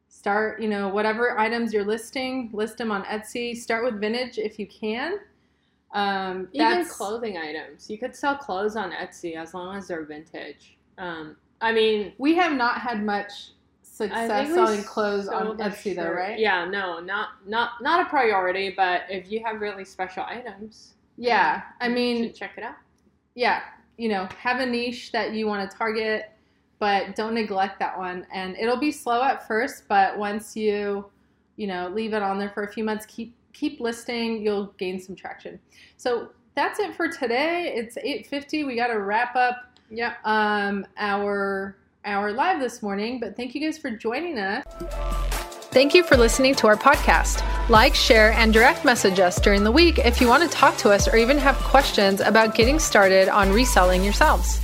Start, 0.09 0.61
you 0.61 0.68
know, 0.68 0.88
whatever 0.88 1.38
items 1.38 1.73
you're 1.73 1.85
listing, 1.85 2.51
list 2.53 2.79
them 2.79 2.90
on 2.92 3.05
Etsy. 3.05 3.57
Start 3.57 3.85
with 3.85 4.01
vintage 4.01 4.38
if 4.38 4.59
you 4.59 4.66
can. 4.66 5.18
Um, 5.92 6.49
Even 6.53 6.85
clothing 6.87 7.37
items. 7.38 7.88
You 7.90 7.99
could 7.99 8.14
sell 8.16 8.37
clothes 8.37 8.77
on 8.77 8.92
Etsy 8.92 9.37
as 9.37 9.55
long 9.55 9.77
as 9.77 9.88
they're 9.88 10.05
vintage. 10.05 10.77
Um, 10.99 11.37
I 11.61 11.73
mean, 11.73 12.12
We 12.18 12.35
have 12.37 12.53
not 12.53 12.81
had 12.81 13.03
much 13.05 13.51
success 13.83 14.53
selling 14.53 14.83
clothes 14.85 15.29
on 15.29 15.57
Etsy, 15.59 15.95
though, 15.95 16.11
right? 16.11 16.38
Yeah, 16.38 16.64
no, 16.64 16.99
not 16.99 17.47
not 17.47 17.73
not 17.83 18.05
a 18.07 18.09
priority. 18.09 18.71
But 18.77 19.03
if 19.09 19.31
you 19.31 19.42
have 19.45 19.61
really 19.61 19.85
special 19.85 20.25
items, 20.27 20.95
Yeah. 21.16 21.62
I 21.81 21.88
mean, 21.88 22.33
check 22.33 22.53
it 22.57 22.64
out. 22.64 22.77
yeah, 23.35 23.61
you 23.99 24.09
know, 24.09 24.29
have 24.38 24.61
a 24.61 24.66
niche 24.66 25.12
that 25.12 25.33
you 25.33 25.47
want 25.47 25.71
to 25.71 25.77
target, 25.77 26.32
but 26.83 27.14
don't 27.14 27.33
neglect 27.35 27.79
that 27.79 27.97
one. 27.97 28.27
And 28.33 28.57
it'll 28.57 28.77
be 28.77 28.90
slow 28.90 29.23
at 29.23 29.47
first, 29.47 29.85
but 29.87 30.18
once 30.18 30.57
you, 30.57 31.05
you 31.55 31.68
know, 31.68 31.88
leave 31.95 32.12
it 32.12 32.23
on 32.25 32.40
there 32.40 32.51
for 32.51 32.64
a 32.64 32.73
few 32.73 32.83
months, 32.83 33.07
keep 33.07 33.37
keep 33.53 33.79
listing, 33.79 34.42
you'll 34.42 34.75
gain 34.79 34.99
some 35.01 35.14
traction. 35.14 35.61
So 35.97 36.31
that's 36.57 36.81
it 36.81 36.97
for 36.97 37.07
today. 37.07 37.73
It's 37.77 37.97
8:50. 37.99 38.66
We 38.66 38.75
got 38.75 38.88
to 38.88 38.99
wrap 38.99 39.37
up 39.37 39.79
Yeah. 39.90 40.14
um, 40.25 40.85
our 40.97 41.77
our 42.05 42.33
live 42.33 42.59
this 42.59 42.83
morning, 42.83 43.21
but 43.21 43.37
thank 43.37 43.55
you 43.55 43.61
guys 43.61 43.79
for 43.79 43.90
joining 43.92 44.40
us. 44.40 44.64
Thank 45.71 45.95
you 45.95 46.03
for 46.03 46.16
listening 46.16 46.57
to 46.57 46.66
our 46.66 46.77
podcast. 46.77 47.45
Like, 47.68 47.95
share, 47.95 48.33
and 48.33 48.53
direct 48.53 48.85
message 48.85 49.21
us 49.21 49.40
during 49.40 49.62
the 49.62 49.71
week 49.71 50.01
if 50.01 50.21
you 50.21 50.27
want 50.27 50.42
to 50.42 50.49
talk 50.49 50.77
to 50.79 50.90
us 50.90 51.07
or 51.07 51.16
even 51.16 51.38
have 51.38 51.55
questions 51.59 52.21
about 52.21 52.57
getting 52.57 52.81
started 52.81 53.29
on 53.29 53.53
reselling 53.53 54.03
yourselves. 54.03 54.61